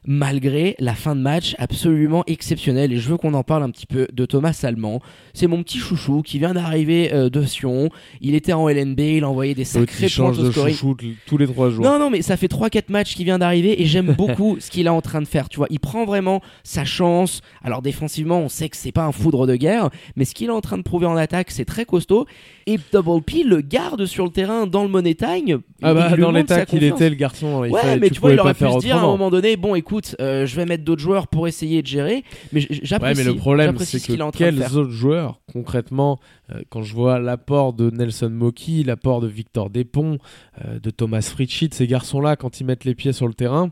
Malgré 0.07 0.77
la 0.79 0.95
fin 0.95 1.15
de 1.15 1.21
match 1.21 1.55
absolument 1.59 2.25
exceptionnelle. 2.27 2.93
Et 2.93 2.97
je 2.97 3.09
veux 3.09 3.17
qu'on 3.19 3.35
en 3.35 3.43
parle 3.43 3.63
un 3.63 3.71
petit 3.71 3.87
peu 3.87 4.09
de 4.13 4.25
Thomas 4.25 4.55
Salman. 4.55 5.01
C'est 5.35 5.47
mon 5.47 5.63
petit 5.63 5.79
chouchou 5.79 6.23
qui 6.23 6.39
vient 6.39 6.55
d'arriver 6.55 7.13
euh, 7.13 7.29
de 7.29 7.45
Sion. 7.45 7.91
Il 8.23 8.35
était 8.35 8.55
en 8.55 8.67
LNB, 8.69 8.99
il 8.99 9.25
a 9.25 9.29
envoyé 9.29 9.55
des 9.55 9.65
sacrés 9.65 10.09
points 10.09 10.33
de 10.33 10.51
scoring. 10.51 10.75
chouchou 10.75 10.97
tous 11.27 11.37
les 11.37 11.47
trois 11.47 11.69
jours. 11.69 11.85
Non, 11.85 11.99
non, 11.99 12.09
mais 12.09 12.23
ça 12.23 12.39
fait 12.39 12.51
3-4 12.51 12.85
matchs 12.91 13.15
qu'il 13.15 13.27
vient 13.27 13.39
d'arriver 13.39 13.81
et 13.83 13.85
j'aime 13.85 14.15
beaucoup 14.19 14.57
ce 14.59 14.71
qu'il 14.71 14.87
est 14.87 14.91
en 14.91 15.03
train 15.03 15.21
de 15.21 15.27
faire. 15.27 15.49
Tu 15.51 15.59
vois, 15.59 15.67
il 15.71 15.81
prend 15.81 16.07
vraiment 16.07 16.41
sa 16.65 16.87
chance. 16.87 17.43
Alors, 17.63 17.83
défensivement, 17.83 18.41
on 18.41 18.49
sait 18.49 18.71
que 18.71 18.77
c'est 18.79 18.93
pas 18.93 19.05
un 19.05 19.13
foudre 19.13 19.47
de 19.47 19.57
guerre, 19.57 19.91
mais 20.17 20.25
ce 20.25 20.35
qu'il 20.35 20.47
est 20.49 20.53
en 20.53 20.63
train 20.63 20.79
de 20.79 20.83
prouver 20.83 21.07
en 21.07 21.17
attaque, 21.17 21.51
c'est 21.51 21.67
très 21.67 21.85
costaud. 21.85 22.27
Et 22.67 22.79
Double 22.93 23.23
P 23.23 23.43
le 23.45 23.61
garde 23.61 24.07
sur 24.07 24.25
le 24.25 24.31
terrain 24.31 24.67
dans 24.67 24.83
le 24.83 24.89
Money 24.89 25.15
Time. 25.15 25.61
Ah 25.83 25.93
bah 25.93 26.17
dans 26.17 26.31
l'état 26.31 26.65
qu'il 26.67 26.85
était 26.85 27.09
le 27.11 27.17
garçon, 27.17 27.65
il 27.65 27.71
Ouais, 27.73 27.81
fallait- 27.81 27.99
mais 27.99 28.09
tu 28.09 28.15
tu 28.15 28.21
vois, 28.21 28.33
il 28.33 28.41
aurait 28.41 28.55
pu 28.55 28.65
se 28.71 28.79
dire 28.79 28.97
à 28.97 29.01
un 29.01 29.07
moment 29.07 29.31
donné, 29.31 29.57
bon, 29.57 29.75
écoute, 29.75 29.90
euh, 30.21 30.47
je 30.47 30.57
vais 30.57 30.65
mettre 30.67 30.85
d'autres 30.85 31.01
joueurs 31.03 31.29
pour 31.29 31.49
essayer 31.49 31.83
de 31.83 31.87
gérer. 31.87 32.25
Mais 32.53 32.61
j- 32.61 32.67
Ouais, 32.71 32.79
j'apprécie. 32.83 33.19
mais 33.21 33.25
le 33.25 33.35
problème, 33.37 33.67
j'apprécie 33.73 33.99
c'est 34.01 34.17
que 34.17 34.31
quels 34.37 34.63
autres 34.77 34.91
joueurs, 34.91 35.41
concrètement, 35.53 36.19
euh, 36.53 36.61
quand 36.69 36.83
je 36.83 36.95
vois 36.95 37.19
l'apport 37.19 37.73
de 37.73 37.91
Nelson 37.91 38.31
Moki, 38.31 38.85
l'apport 38.85 39.21
de 39.21 39.27
Victor 39.29 39.71
Despont, 39.71 40.19
euh, 40.65 40.79
de 40.79 40.91
Thomas 40.91 41.23
Fritschit, 41.23 41.71
ces 41.73 41.87
garçons-là, 41.87 42.37
quand 42.37 42.61
ils 42.61 42.65
mettent 42.65 42.85
les 42.85 42.95
pieds 42.95 43.13
sur 43.13 43.27
le 43.29 43.35
terrain, 43.35 43.71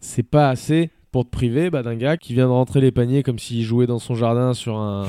c'est 0.00 0.22
pas 0.22 0.50
assez 0.50 0.90
pour 1.14 1.24
te 1.24 1.30
priver 1.30 1.70
bah, 1.70 1.84
d'un 1.84 1.94
gars 1.94 2.16
qui 2.16 2.34
vient 2.34 2.46
de 2.46 2.50
rentrer 2.50 2.80
les 2.80 2.90
paniers 2.90 3.22
comme 3.22 3.38
s'il 3.38 3.62
jouait 3.62 3.86
dans 3.86 4.00
son 4.00 4.16
jardin 4.16 4.52
sur 4.52 4.78
un, 4.78 5.06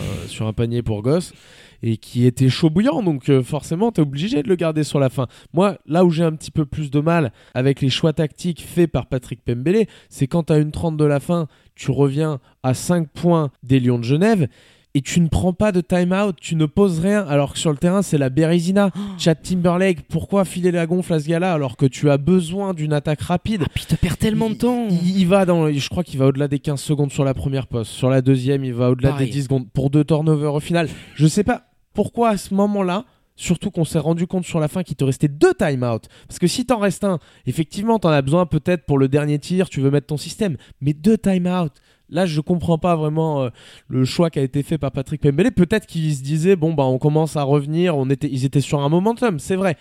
panier 0.55 0.83
pour 0.83 1.01
gosse 1.01 1.33
et 1.81 1.97
qui 1.97 2.27
était 2.27 2.47
chaud 2.47 2.69
bouillant. 2.69 3.01
Donc 3.01 3.27
euh, 3.27 3.41
forcément, 3.41 3.91
tu 3.91 4.01
es 4.01 4.03
obligé 4.03 4.43
de 4.43 4.47
le 4.47 4.55
garder 4.55 4.83
sur 4.83 4.99
la 4.99 5.09
fin. 5.09 5.25
Moi, 5.51 5.79
là 5.87 6.05
où 6.05 6.11
j'ai 6.11 6.23
un 6.23 6.33
petit 6.33 6.51
peu 6.51 6.63
plus 6.63 6.91
de 6.91 6.99
mal 6.99 7.33
avec 7.55 7.81
les 7.81 7.89
choix 7.89 8.13
tactiques 8.13 8.61
faits 8.61 8.91
par 8.91 9.07
Patrick 9.07 9.43
Pembele, 9.43 9.87
c'est 10.07 10.27
quand 10.27 10.51
à 10.51 10.59
une 10.59 10.69
30 10.69 10.95
de 10.95 11.05
la 11.05 11.19
fin, 11.19 11.47
tu 11.73 11.89
reviens 11.89 12.39
à 12.61 12.75
5 12.75 13.09
points 13.09 13.49
des 13.63 13.79
Lions 13.79 13.97
de 13.97 14.03
Genève 14.03 14.47
et 14.95 15.01
tu 15.01 15.19
ne 15.19 15.27
prends 15.27 15.51
pas 15.51 15.73
de 15.73 15.81
time-out, 15.81 16.38
tu 16.39 16.55
ne 16.55 16.65
poses 16.65 16.99
rien, 16.99 17.27
alors 17.27 17.51
que 17.51 17.60
sur 17.60 17.69
le 17.69 17.77
terrain, 17.77 18.01
c'est 18.01 18.17
la 18.17 18.29
Bérésina. 18.29 18.91
Chad 19.17 19.41
Timberlake, 19.41 20.08
pourquoi 20.08 20.45
filer 20.45 20.71
la 20.71 20.88
gonfle 20.88 21.13
à 21.13 21.19
ce 21.19 21.27
gars-là 21.27 21.53
alors 21.53 21.75
que 21.75 21.86
tu 21.86 22.10
as 22.10 22.17
besoin 22.17 22.73
d'une 22.73 22.93
attaque 22.93 23.21
rapide? 23.21 23.63
Ah, 23.65 23.69
puis 23.73 23.86
te 23.86 23.95
perds 23.95 24.17
tellement 24.17 24.49
de 24.49 24.55
temps. 24.55 24.88
il, 24.89 25.19
il 25.19 25.27
va 25.27 25.45
dans, 25.45 25.69
je 25.69 25.89
crois 25.89 26.05
qu'il 26.05 26.17
va 26.17 26.27
au-delà 26.27 26.47
des 26.47 26.60
15 26.60 26.79
secondes 26.79 27.12
sur 27.12 27.25
la 27.25 27.34
première 27.34 27.67
poste. 27.67 27.91
Sur 27.91 28.10
la 28.10 28.21
deuxième, 28.21 28.63
il 28.63 28.73
va 28.73 28.89
au-delà 28.89 29.12
des 29.12 29.25
10 29.25 29.43
secondes 29.43 29.69
pour 29.69 29.89
deux 29.89 30.05
turnovers 30.05 30.53
au 30.53 30.62
final. 30.62 30.88
Je 31.15 31.27
sais 31.27 31.43
pas 31.43 31.63
pourquoi 31.93 32.29
à 32.29 32.38
ce 32.38 32.53
moment-là, 32.53 33.03
Surtout 33.38 33.69
qu'on 33.69 33.84
s'est 33.84 33.99
rendu 33.99 34.27
compte 34.27 34.45
sur 34.45 34.62
la 34.62 34.69
fin 34.69 34.84
qu'il 34.84 34.95
te 34.95 35.03
restait 35.03 35.27
deux 35.27 35.53
time-out. 35.53 36.08
Parce 36.27 36.39
que 36.39 36.47
si 36.47 36.65
t'en 36.65 36.79
restes 36.79 37.03
un, 37.03 37.19
effectivement, 37.45 37.99
t'en 37.99 38.10
as 38.10 38.21
besoin 38.21 38.45
peut-être 38.45 38.86
pour 38.86 38.97
le 38.97 39.10
dernier 39.10 39.39
tir, 39.39 39.69
tu 39.69 39.81
veux 39.81 39.91
mettre 39.91 40.08
ton 40.08 40.15
système. 40.17 40.55
Mais 40.79 40.93
deux 40.93 41.17
time-out. 41.17 41.73
Là, 42.09 42.25
je 42.25 42.39
comprends 42.41 42.77
pas 42.77 42.95
vraiment 42.95 43.43
euh, 43.43 43.49
le 43.87 44.05
choix 44.05 44.29
qui 44.29 44.39
a 44.39 44.41
été 44.43 44.61
fait 44.63 44.77
par 44.77 44.91
Patrick 44.91 45.21
Pembele. 45.21 45.51
Peut-être 45.51 45.87
qu'il 45.87 46.13
se 46.13 46.21
disait, 46.21 46.55
bon, 46.55 46.73
bah, 46.73 46.83
on 46.83 46.97
commence 46.99 47.35
à 47.35 47.43
revenir. 47.43 47.97
On 47.97 48.09
était, 48.09 48.29
ils 48.31 48.45
étaient 48.45 48.61
sur 48.61 48.81
un 48.81 48.89
momentum, 48.89 49.39
c'est 49.39 49.55
vrai. 49.55 49.75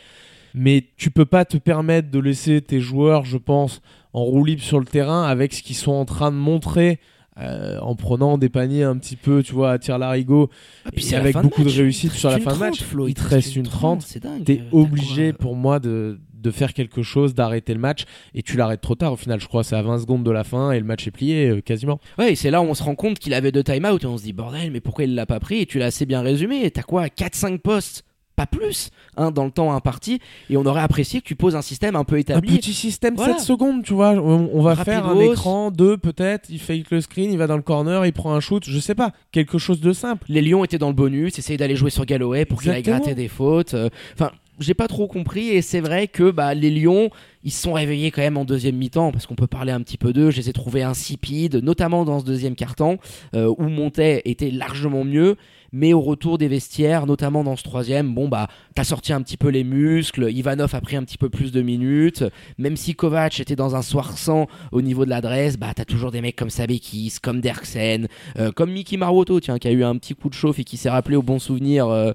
Mais 0.55 0.85
tu 0.97 1.11
peux 1.11 1.25
pas 1.27 1.45
te 1.45 1.57
permettre 1.57 2.11
de 2.11 2.19
laisser 2.19 2.61
tes 2.63 2.81
joueurs, 2.81 3.25
je 3.25 3.37
pense, 3.39 3.83
en 4.13 4.23
roue 4.23 4.45
libre 4.45 4.63
sur 4.63 4.79
le 4.79 4.87
terrain 4.87 5.25
avec 5.25 5.53
ce 5.53 5.63
qu'ils 5.63 5.77
sont 5.77 5.93
en 5.93 6.05
train 6.05 6.31
de 6.31 6.37
montrer 6.37 7.01
euh, 7.41 7.81
en 7.81 7.97
prenant 7.97 8.39
des 8.39 8.49
paniers 8.49 8.85
un 8.85 8.97
petit 8.97 9.17
peu, 9.17 9.43
tu 9.43 9.53
vois, 9.53 9.73
à 9.73 9.79
tir 9.81 9.99
larigot, 9.99 10.51
Ah, 10.85 10.91
puis 10.95 11.11
et 11.13 11.17
avec 11.17 11.35
beaucoup 11.37 11.63
de 11.63 11.67
match. 11.67 11.77
réussite 11.79 12.13
sur 12.13 12.31
la 12.31 12.39
fin 12.39 12.53
de 12.55 12.59
match. 12.59 12.77
30, 12.79 12.89
Flo, 12.89 13.09
il 13.09 13.15
te 13.15 13.23
reste 13.27 13.57
une 13.57 13.65
30. 13.65 14.03
C'est 14.03 14.23
dingue. 14.23 14.45
T'es 14.45 14.61
Euh, 14.61 14.69
obligé 14.79 15.31
quoi, 15.33 15.39
pour 15.41 15.57
moi 15.57 15.81
de, 15.81 16.21
de 16.45 16.51
faire 16.53 16.73
quelque 16.75 17.03
chose, 17.03 17.35
d'arrêter 17.35 17.75
le 17.75 17.81
match, 17.81 18.05
et 18.35 18.43
tu 18.43 18.57
l'arrêtes 18.57 18.81
trop 18.83 18.95
tard 18.95 19.13
au 19.13 19.17
final. 19.17 19.41
Je 19.41 19.49
crois 19.49 19.65
c'est 19.65 19.75
à 19.77 19.83
20 19.83 19.99
secondes 19.99 20.23
de 20.23 20.31
la 20.31 20.45
fin 20.45 20.71
et 20.71 20.79
le 20.79 20.85
match 20.85 21.07
est 21.09 21.11
plié 21.11 21.49
euh, 21.49 21.61
quasiment. 21.61 21.99
Ouais, 22.19 22.33
et 22.33 22.37
c'est 22.37 22.51
là 22.53 22.61
où 22.63 22.67
on 22.67 22.75
se 22.75 22.83
rend 22.83 22.95
compte 22.95 23.19
qu'il 23.19 23.35
avait 23.35 23.51
deux 23.51 23.65
time-out 23.65 24.05
et 24.05 24.07
on 24.07 24.19
se 24.19 24.23
dit 24.23 24.33
bordel, 24.33 24.71
mais 24.71 24.81
pourquoi 24.81 25.05
il 25.05 25.15
l'a 25.17 25.27
pas 25.27 25.41
pris 25.41 25.61
Et 25.61 25.67
tu 25.67 25.79
l'as 25.81 25.87
assez 25.87 26.07
bien 26.07 26.21
résumé. 26.21 26.71
T'as 26.71 26.83
quoi 26.83 27.07
4-5 27.07 27.59
postes 27.59 28.05
pas 28.37 28.47
plus, 28.47 28.91
hein, 29.17 29.31
dans 29.31 29.45
le 29.45 29.53
temps 29.53 29.73
imparti, 29.73 30.19
et 30.51 30.57
on 30.57 30.67
aurait 30.67 30.81
apprécié 30.81 31.21
que 31.21 31.25
tu 31.25 31.37
poses 31.37 31.55
un 31.55 31.63
système 31.63 31.95
un 31.95 32.03
peu 32.03 32.17
Un 32.17 32.19
établi. 32.19 32.57
petit 32.57 32.73
système 32.75 33.15
Voilà. 33.15 33.35
7 33.39 33.45
secondes, 33.47 33.85
tu 33.85 33.95
vois. 33.95 34.11
On, 34.15 34.51
on 34.53 34.61
va 34.61 34.75
faire 34.75 35.07
un 35.07 35.21
écran, 35.21 35.71
deux 35.71 35.97
peut-être. 35.97 36.51
Il 36.51 36.59
fake 36.59 36.91
le 36.91 37.01
screen, 37.01 37.31
il 37.31 37.39
va 37.39 37.47
dans 37.47 37.55
le 37.55 37.63
corner, 37.63 38.05
il 38.07 38.13
prend 38.13 38.35
un 38.35 38.41
shoot. 38.41 38.65
Je 38.67 38.79
sais 38.81 38.97
pas, 38.97 39.13
quelque 39.31 39.57
chose 39.59 39.81
de 39.81 39.93
simple. 39.93 40.25
Les 40.29 40.43
Lions 40.43 40.65
étaient 40.65 40.79
dans 40.79 40.89
le 40.89 40.95
bonus, 40.95 41.39
essayaient 41.39 41.57
d'aller 41.59 41.77
jouer 41.77 41.91
sur 41.91 42.07
Galloway 42.07 42.45
pour 42.45 42.61
qu'il 42.61 42.73
aille 42.73 42.83
gratter 42.83 43.15
des 43.15 43.29
fautes. 43.29 43.75
euh, 43.75 43.89
Enfin, 44.15 44.33
j'ai 44.59 44.75
pas 44.75 44.89
trop 44.89 45.07
compris, 45.07 45.51
et 45.51 45.63
c'est 45.63 45.81
vrai 45.81 46.09
que 46.09 46.31
bah, 46.31 46.55
les 46.55 46.71
Lions, 46.71 47.11
ils 47.45 47.53
se 47.53 47.63
sont 47.63 47.75
réveillés 47.75 48.11
quand 48.11 48.23
même 48.23 48.37
en 48.37 48.45
deuxième 48.45 48.77
mi-temps, 48.77 49.13
parce 49.13 49.27
qu'on 49.27 49.35
peut 49.35 49.47
parler 49.47 49.71
un 49.71 49.81
petit 49.81 49.99
peu 49.99 50.13
d'eux. 50.13 50.31
Je 50.31 50.39
les 50.39 50.49
ai 50.49 50.53
trouvés 50.53 50.83
insipides, 50.83 51.57
notamment 51.57 52.05
dans 52.05 52.21
ce 52.21 52.25
deuxième 52.25 52.57
quart-temps, 52.57 52.97
euh, 53.35 53.55
où 53.59 53.69
Montet 53.69 54.23
était 54.25 54.51
largement 54.51 55.05
mieux. 55.05 55.37
Mais 55.77 55.93
au 55.93 56.01
retour 56.01 56.39
des 56.39 56.47
vestiaires, 56.47 57.05
notamment 57.05 57.43
dans 57.43 57.57
ce 57.57 57.65
troisième, 57.65 58.15
bon 58.15 58.29
bah 58.29 58.47
t'as 58.77 58.85
sorti 58.85 59.13
un 59.13 59.21
petit 59.23 59.37
peu 59.37 59.49
les 59.49 59.65
muscles, 59.65 60.31
Ivanov 60.31 60.73
a 60.73 60.81
pris 60.81 60.95
un 60.95 61.03
petit 61.03 61.19
peu 61.19 61.29
plus 61.29 61.51
de 61.51 61.63
minutes, 61.63 62.23
même 62.59 62.77
si 62.77 62.95
Kovac 62.95 63.41
était 63.41 63.57
dans 63.57 63.75
un 63.75 63.83
soir 63.83 64.17
sans 64.17 64.47
au 64.71 64.83
niveau 64.83 65.05
de 65.05 65.11
l'adresse, 65.11 65.57
bah 65.57 65.73
t'as 65.75 65.85
toujours 65.85 66.13
des 66.13 66.21
mecs 66.21 66.37
comme 66.37 66.49
Sabekis, 66.49 67.17
comme 67.21 67.41
Derksen, 67.41 68.07
euh, 68.39 68.53
comme 68.53 68.71
Mickey 68.71 68.97
Maruoto, 68.97 69.41
tiens, 69.41 69.59
qui 69.59 69.67
a 69.67 69.73
eu 69.73 69.83
un 69.83 69.97
petit 69.97 70.15
coup 70.15 70.29
de 70.29 70.35
chauffe 70.35 70.61
et 70.61 70.65
qui 70.65 70.77
s'est 70.77 70.91
rappelé 70.91 71.17
au 71.17 71.23
bon 71.23 71.41
souvenir 71.41 71.89
euh, 71.89 72.13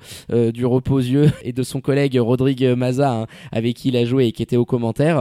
du 0.53 0.65
reposieux 0.65 1.29
et 1.43 1.51
de 1.51 1.63
son 1.63 1.81
collègue 1.81 2.17
Rodrigue 2.17 2.63
Maza, 2.77 3.11
hein, 3.11 3.25
avec 3.51 3.75
qui 3.75 3.89
il 3.89 3.97
a 3.97 4.05
joué 4.05 4.27
et 4.27 4.31
qui 4.31 4.41
était 4.41 4.55
au 4.55 4.65
commentaire. 4.65 5.18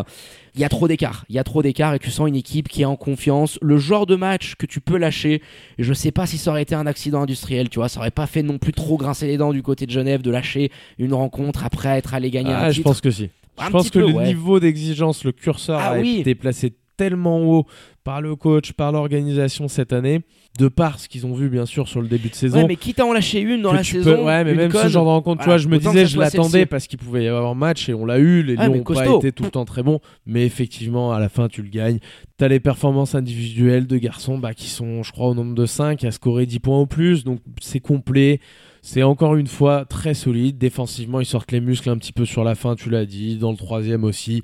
Il 0.55 0.61
y 0.61 0.65
a 0.65 0.69
trop 0.69 0.89
d'écart, 0.89 1.25
il 1.29 1.37
y 1.37 1.39
a 1.39 1.45
trop 1.45 1.63
d'écart 1.63 1.95
et 1.95 1.99
tu 2.01 2.11
sens 2.11 2.27
une 2.29 2.35
équipe 2.35 2.69
qui 2.69 2.83
est 2.83 2.85
en 2.87 2.97
confiance. 2.97 3.59
Le 3.63 3.79
genre 3.79 4.07
de 4.07 4.17
match 4.17 4.55
que 4.57 4.67
tu 4.67 4.81
peux 4.81 4.97
lâcher, 4.97 5.41
je 5.79 5.93
sais 5.95 6.11
pas 6.11 6.27
si 6.27 6.37
ça 6.39 6.51
aurait 6.51 6.63
été 6.63 6.75
un 6.75 6.87
accident 6.87 7.23
industriel, 7.23 7.69
tu 7.69 7.79
vois, 7.79 7.89
ça 7.89 8.01
aurait 8.01 8.11
pas 8.11 8.27
fait 8.27 8.43
non 8.43 8.59
plus 8.59 8.73
trop 8.73 8.97
grincer 8.97 9.27
les 9.27 9.37
dents 9.37 9.53
du 9.53 9.63
côté 9.63 9.87
de 9.87 9.91
Genève 9.93 10.21
de 10.23 10.31
lâcher 10.31 10.71
une 10.99 11.15
rencontre 11.15 11.65
après 11.65 11.91
être 11.91 12.15
allé 12.15 12.31
gagner 12.31 12.51
un 12.51 12.57
Ah, 12.59 12.71
je 12.71 12.77
titre. 12.77 12.89
pense 12.89 13.01
que 13.01 13.11
si. 13.11 13.31
Un 13.59 13.67
je 13.67 13.71
pense 13.71 13.91
que 13.91 13.99
peu, 14.01 14.07
le 14.09 14.13
ouais. 14.15 14.27
niveau 14.27 14.59
d'exigence, 14.61 15.23
le 15.25 15.33
curseur 15.33 15.79
Ah 15.81 15.91
a 15.91 15.99
oui. 16.01 16.19
été 16.21 16.35
placé 16.35 16.75
tellement 16.97 17.39
haut 17.41 17.67
par 18.09 18.23
le 18.23 18.37
coach, 18.37 18.73
par 18.73 18.91
l'organisation 18.91 19.69
cette 19.69 19.93
année, 19.93 20.23
de 20.59 20.69
par 20.69 20.99
ce 20.99 21.11
qu'ils 21.11 21.27
ont 21.27 21.35
vu 21.35 21.51
bien 21.51 21.67
sûr 21.67 21.87
sur 21.89 22.01
le 22.01 22.09
début 22.09 22.31
de 22.31 22.35
saison. 22.35 22.61
Ouais, 22.63 22.67
mais 22.67 22.77
quitte 22.77 23.01
à 23.01 23.05
en 23.05 23.13
lâcher 23.13 23.41
une 23.41 23.61
dans 23.61 23.73
la 23.75 23.83
tu 23.83 23.97
saison, 23.97 24.17
peux- 24.17 24.23
ouais, 24.25 24.45
mais 24.45 24.55
même 24.55 24.73
ce 24.73 24.89
genre 24.89 25.05
de 25.05 25.11
rencontre, 25.11 25.43
tu 25.43 25.45
vois, 25.45 25.59
je 25.59 25.69
me 25.69 25.77
disais, 25.79 26.07
je 26.07 26.19
l'attendais 26.19 26.65
parce 26.65 26.87
qu'il 26.87 26.99
pouvait 26.99 27.25
y 27.25 27.29
avoir 27.29 27.51
un 27.51 27.55
match 27.55 27.87
et 27.91 27.93
on 27.93 28.07
l'a 28.07 28.19
eu. 28.19 28.43
Les 28.43 28.55
Ah, 28.57 28.67
Lions 28.69 28.77
n'ont 28.77 28.83
pas 28.83 29.07
été 29.07 29.31
tout 29.31 29.43
le 29.45 29.51
temps 29.51 29.67
très 29.67 29.83
bons, 29.83 30.01
mais 30.25 30.47
effectivement, 30.47 31.13
à 31.13 31.21
la 31.21 31.29
fin, 31.29 31.49
tu 31.49 31.61
le 31.61 31.69
gagnes. 31.69 31.99
T'as 32.39 32.49
les 32.49 32.61
performances 32.61 33.15
individuelles 33.15 33.87
de 33.87 33.99
garçons 33.99 34.39
bah, 34.39 34.55
qui 34.55 34.69
sont, 34.69 35.03
je 35.03 35.13
crois, 35.13 35.29
au 35.29 35.35
nombre 35.35 35.55
de 35.55 35.67
5 35.67 36.03
à 36.05 36.11
scorer 36.11 36.47
10 36.47 36.61
points 36.61 36.79
au 36.81 36.87
plus, 36.87 37.25
donc 37.25 37.41
c'est 37.61 37.81
complet. 37.81 38.41
C'est 38.81 39.03
encore 39.03 39.35
une 39.37 39.49
fois 39.49 39.85
très 39.85 40.15
solide. 40.15 40.57
Défensivement, 40.57 41.21
ils 41.21 41.27
sortent 41.27 41.53
les 41.53 41.61
muscles 41.61 41.91
un 41.91 41.99
petit 41.99 42.13
peu 42.13 42.25
sur 42.25 42.43
la 42.45 42.55
fin, 42.55 42.75
tu 42.75 42.89
l'as 42.89 43.05
dit. 43.05 43.37
Dans 43.37 43.51
le 43.51 43.57
troisième 43.57 44.05
aussi. 44.05 44.41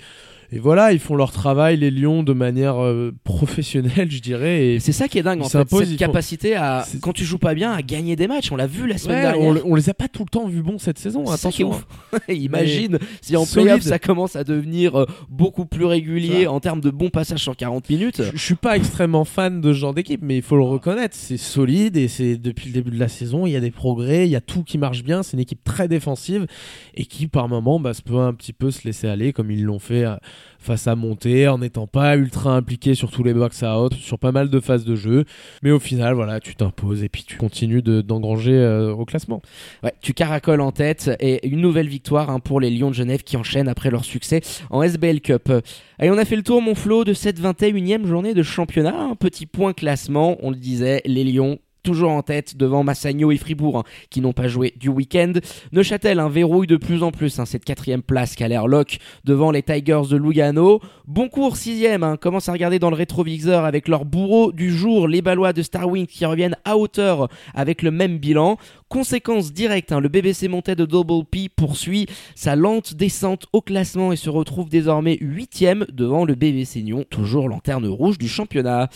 Et 0.52 0.58
voilà, 0.58 0.92
ils 0.92 0.98
font 0.98 1.16
leur 1.16 1.32
travail, 1.32 1.76
les 1.76 1.90
Lions, 1.90 2.22
de 2.22 2.32
manière 2.32 2.82
euh, 2.82 3.12
professionnelle, 3.24 4.10
je 4.10 4.20
dirais. 4.20 4.66
Et 4.66 4.80
C'est 4.80 4.92
ça 4.92 5.08
qui 5.08 5.18
est 5.18 5.22
dingue 5.22 5.40
en 5.40 5.48
fait, 5.48 5.58
cette 5.58 5.68
font- 5.68 5.96
capacité 5.96 6.54
à, 6.54 6.86
quand 7.00 7.12
tu 7.12 7.24
joues 7.24 7.38
pas 7.38 7.54
bien, 7.54 7.72
à 7.72 7.82
gagner 7.82 8.16
des 8.16 8.26
matchs. 8.28 8.52
On 8.52 8.56
l'a 8.56 8.66
vu 8.66 8.86
la 8.86 8.98
semaine 8.98 9.16
Ouais, 9.16 9.22
dernière. 9.22 9.64
on, 9.66 9.72
on 9.72 9.74
les 9.74 9.90
a 9.90 9.94
pas 9.94 10.08
tout 10.08 10.22
le 10.24 10.28
temps 10.28 10.46
vus 10.46 10.62
bons 10.62 10.78
cette 10.78 10.98
saison. 10.98 11.28
Attention. 11.30 11.70
ouf. 11.70 11.86
Imagine 12.28 12.98
si 13.20 13.36
en 13.36 13.44
playoff 13.46 13.82
ça 13.82 13.98
commence 13.98 14.36
à 14.36 14.44
devenir 14.44 14.94
euh, 15.00 15.06
beaucoup 15.28 15.66
plus 15.66 15.84
régulier 15.84 16.46
en 16.46 16.60
termes 16.60 16.80
de 16.80 16.90
bons 16.90 17.10
passages 17.10 17.40
sur 17.40 17.56
40 17.56 17.88
minutes. 17.90 18.22
Je, 18.32 18.38
suis 18.38 18.54
pas 18.54 18.76
extrêmement 18.76 19.24
fan 19.24 19.60
de 19.60 19.72
ce 19.72 19.78
genre 19.78 19.94
d'équipe, 19.94 20.20
mais 20.22 20.36
il 20.36 20.42
faut 20.42 20.56
le 20.56 20.62
reconnaître, 20.62 21.16
c'est 21.16 21.36
solide 21.36 21.96
et 21.96 22.08
c'est 22.08 22.36
depuis 22.36 22.66
le 22.68 22.72
début 22.74 22.90
de 22.90 23.00
la 23.00 23.08
saison, 23.08 23.46
il 23.46 23.52
y 23.52 23.56
a 23.56 23.60
des 23.60 23.70
progrès, 23.70 24.26
il 24.26 24.30
y 24.30 24.36
a 24.36 24.40
tout 24.40 24.62
qui 24.62 24.78
marche 24.78 25.02
bien. 25.02 25.22
C'est 25.22 25.32
une 25.34 25.40
équipe 25.40 25.64
très 25.64 25.88
défensive 25.88 26.46
et 26.94 27.04
qui 27.06 27.26
par 27.26 27.48
moment 27.48 27.80
bah, 27.80 27.94
se 27.94 28.02
peut 28.02 28.18
un 28.18 28.34
petit 28.34 28.52
peu 28.52 28.70
se 28.70 28.84
laisser 28.86 29.08
aller 29.08 29.32
comme 29.32 29.50
ils 29.50 29.64
l'ont 29.64 29.78
fait 29.78 30.04
euh, 30.04 30.16
face 30.58 30.86
à 30.86 30.94
Monté 30.96 31.46
en 31.48 31.58
n'étant 31.58 31.86
pas 31.86 32.16
ultra 32.16 32.54
impliqué 32.56 32.94
sur 32.94 33.10
tous 33.10 33.22
les 33.22 33.34
box 33.34 33.62
out, 33.62 33.94
sur 33.94 34.18
pas 34.18 34.32
mal 34.32 34.48
de 34.50 34.60
phases 34.60 34.84
de 34.84 34.96
jeu. 34.96 35.24
Mais 35.62 35.70
au 35.70 35.78
final, 35.78 36.14
voilà, 36.14 36.40
tu 36.40 36.54
t'imposes 36.54 37.02
et 37.04 37.08
puis 37.08 37.24
tu 37.24 37.36
continues 37.36 37.82
de- 37.82 38.00
d'engranger 38.00 38.52
euh, 38.54 38.92
au 38.92 39.04
classement. 39.04 39.42
Ouais, 39.82 39.92
tu 40.00 40.14
caracoles 40.14 40.60
en 40.60 40.72
tête 40.72 41.10
et 41.20 41.46
une 41.48 41.60
nouvelle 41.60 41.88
victoire 41.88 42.30
hein, 42.30 42.40
pour 42.40 42.60
les 42.60 42.70
Lions 42.70 42.90
de 42.90 42.94
Genève 42.94 43.22
qui 43.22 43.36
enchaînent 43.36 43.68
après 43.68 43.90
leur 43.90 44.04
succès 44.04 44.40
en 44.70 44.82
SBL 44.82 45.20
Cup. 45.20 45.52
Allez, 45.98 46.10
on 46.10 46.18
a 46.18 46.24
fait 46.24 46.36
le 46.36 46.42
tour, 46.42 46.60
mon 46.62 46.74
Flo, 46.74 47.04
de 47.04 47.12
cette 47.12 47.40
21e 47.40 48.06
journée 48.06 48.34
de 48.34 48.42
championnat. 48.42 48.98
Un 48.98 49.14
petit 49.16 49.46
point 49.46 49.72
classement, 49.72 50.36
on 50.40 50.50
le 50.50 50.56
disait, 50.56 51.02
les 51.04 51.24
Lions 51.24 51.58
toujours 51.84 52.10
en 52.10 52.22
tête 52.22 52.56
devant 52.56 52.82
Massagno 52.82 53.30
et 53.30 53.36
Fribourg 53.36 53.78
hein, 53.78 53.84
qui 54.10 54.20
n'ont 54.20 54.32
pas 54.32 54.48
joué 54.48 54.74
du 54.76 54.88
week-end. 54.88 55.34
Neuchâtel 55.70 56.18
hein, 56.18 56.28
verrouille 56.28 56.66
de 56.66 56.76
plus 56.76 57.04
en 57.04 57.12
plus 57.12 57.38
hein, 57.38 57.44
cette 57.44 57.64
quatrième 57.64 58.02
place 58.02 58.34
qui 58.34 58.42
a 58.42 58.48
l'air 58.48 58.66
lock 58.66 58.98
devant 59.24 59.52
les 59.52 59.62
Tigers 59.62 60.08
de 60.10 60.16
Lugano. 60.16 60.80
Bon 61.06 61.28
cours 61.28 61.56
sixième, 61.56 62.16
commence 62.20 62.48
à 62.48 62.52
regarder 62.52 62.80
dans 62.80 62.90
le 62.90 62.96
rétroviseur 62.96 63.64
avec 63.64 63.86
leur 63.86 64.04
bourreau 64.04 64.50
du 64.50 64.72
jour, 64.72 65.06
les 65.06 65.22
Balois 65.22 65.52
de 65.52 65.62
Starwing 65.62 66.06
qui 66.06 66.24
reviennent 66.24 66.56
à 66.64 66.76
hauteur 66.76 67.28
avec 67.54 67.82
le 67.82 67.90
même 67.90 68.18
bilan. 68.18 68.56
Conséquence 68.88 69.52
directe, 69.52 69.92
le 69.92 70.08
BBC 70.08 70.48
monté 70.48 70.74
de 70.74 70.86
Double 70.86 71.24
P 71.30 71.48
poursuit 71.54 72.06
sa 72.34 72.56
lente 72.56 72.94
descente 72.94 73.46
au 73.52 73.60
classement 73.60 74.12
et 74.12 74.16
se 74.16 74.30
retrouve 74.30 74.68
désormais 74.68 75.18
huitième 75.20 75.84
devant 75.92 76.24
le 76.24 76.34
BBC 76.34 76.82
Nyon, 76.82 77.04
toujours 77.08 77.48
lanterne 77.48 77.86
rouge 77.86 78.18
du 78.18 78.28
championnat. 78.28 78.88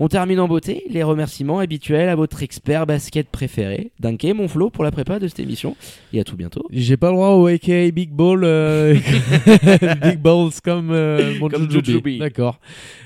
On 0.00 0.06
termine 0.06 0.38
en 0.38 0.46
beauté, 0.46 0.84
les 0.88 1.02
remerciements 1.02 1.58
habituels 1.58 2.08
à 2.08 2.14
votre 2.14 2.44
expert 2.44 2.86
basket 2.86 3.28
préféré. 3.28 3.90
Dunké, 3.98 4.32
mon 4.32 4.46
Flo, 4.46 4.70
pour 4.70 4.84
la 4.84 4.92
prépa 4.92 5.18
de 5.18 5.26
cette 5.26 5.40
émission. 5.40 5.76
Et 6.12 6.20
à 6.20 6.24
tout 6.24 6.36
bientôt. 6.36 6.64
J'ai 6.70 6.96
pas 6.96 7.08
le 7.08 7.14
droit 7.14 7.30
au 7.30 7.48
AK 7.48 7.92
Big 7.92 8.10
Ball, 8.12 8.44
euh, 8.44 8.94
Big 10.02 10.20
Balls 10.20 10.52
comme 10.62 10.92
euh, 10.92 11.34
mon 11.40 11.48
Comme. 11.48 11.66
D'accord. 12.20 12.60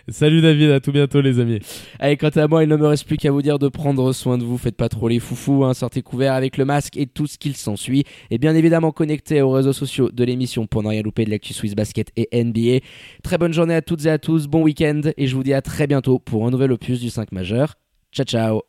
Salut 0.09 0.43
David, 0.43 0.71
à 0.71 0.81
tout 0.81 0.93
bientôt 0.93 1.23
les 1.23 1.41
amis. 1.41 1.61
Allez, 1.99 2.19
quant 2.19 2.29
à 2.29 2.47
moi, 2.47 2.63
il 2.63 2.69
ne 2.69 2.77
me 2.77 2.87
reste 2.87 3.07
plus 3.07 3.17
qu'à 3.17 3.31
vous 3.31 3.41
dire 3.41 3.59
de 3.59 3.69
prendre 3.69 4.13
soin 4.13 4.37
de 4.37 4.45
vous. 4.45 4.59
Faites 4.59 4.77
pas 4.77 4.91
trop 4.91 5.09
les 5.09 5.19
foufous, 5.19 5.65
hein, 5.65 5.73
sortez 5.73 6.03
couverts 6.03 6.35
avec 6.35 6.59
le 6.59 6.67
masque 6.67 6.99
et 6.99 7.07
tout 7.07 7.27
ce 7.27 7.39
qu'il 7.39 7.57
s'ensuit. 7.57 8.05
Et 8.31 8.37
bien 8.37 8.55
évidemment, 8.55 8.93
connectez 8.93 9.41
aux 9.41 9.53
réseaux 9.53 9.73
sociaux 9.73 10.11
de 10.11 10.25
l'émission 10.25 10.67
pour 10.67 10.83
ne 10.83 10.89
rien 10.89 11.01
louper 11.01 11.25
de 11.25 11.31
l'actu 11.31 11.55
Swiss 11.55 11.75
Basket 11.75 12.11
et 12.17 12.29
NBA. 12.45 12.85
Très 13.23 13.39
bonne 13.39 13.55
journée 13.55 13.75
à 13.75 13.81
toutes 13.81 14.05
et 14.05 14.11
à 14.11 14.19
tous, 14.19 14.47
bon 14.47 14.63
week-end, 14.63 15.01
et 15.17 15.27
je 15.27 15.35
vous 15.35 15.43
dis 15.43 15.55
à 15.55 15.63
très 15.63 15.87
bientôt 15.87 16.19
pour 16.19 16.47
un 16.47 16.51
nouvel 16.51 16.71
opus 16.83 17.01
du 17.01 17.11
5 17.11 17.33
majeur. 17.33 17.75
Ciao, 18.13 18.27
ciao 18.27 18.61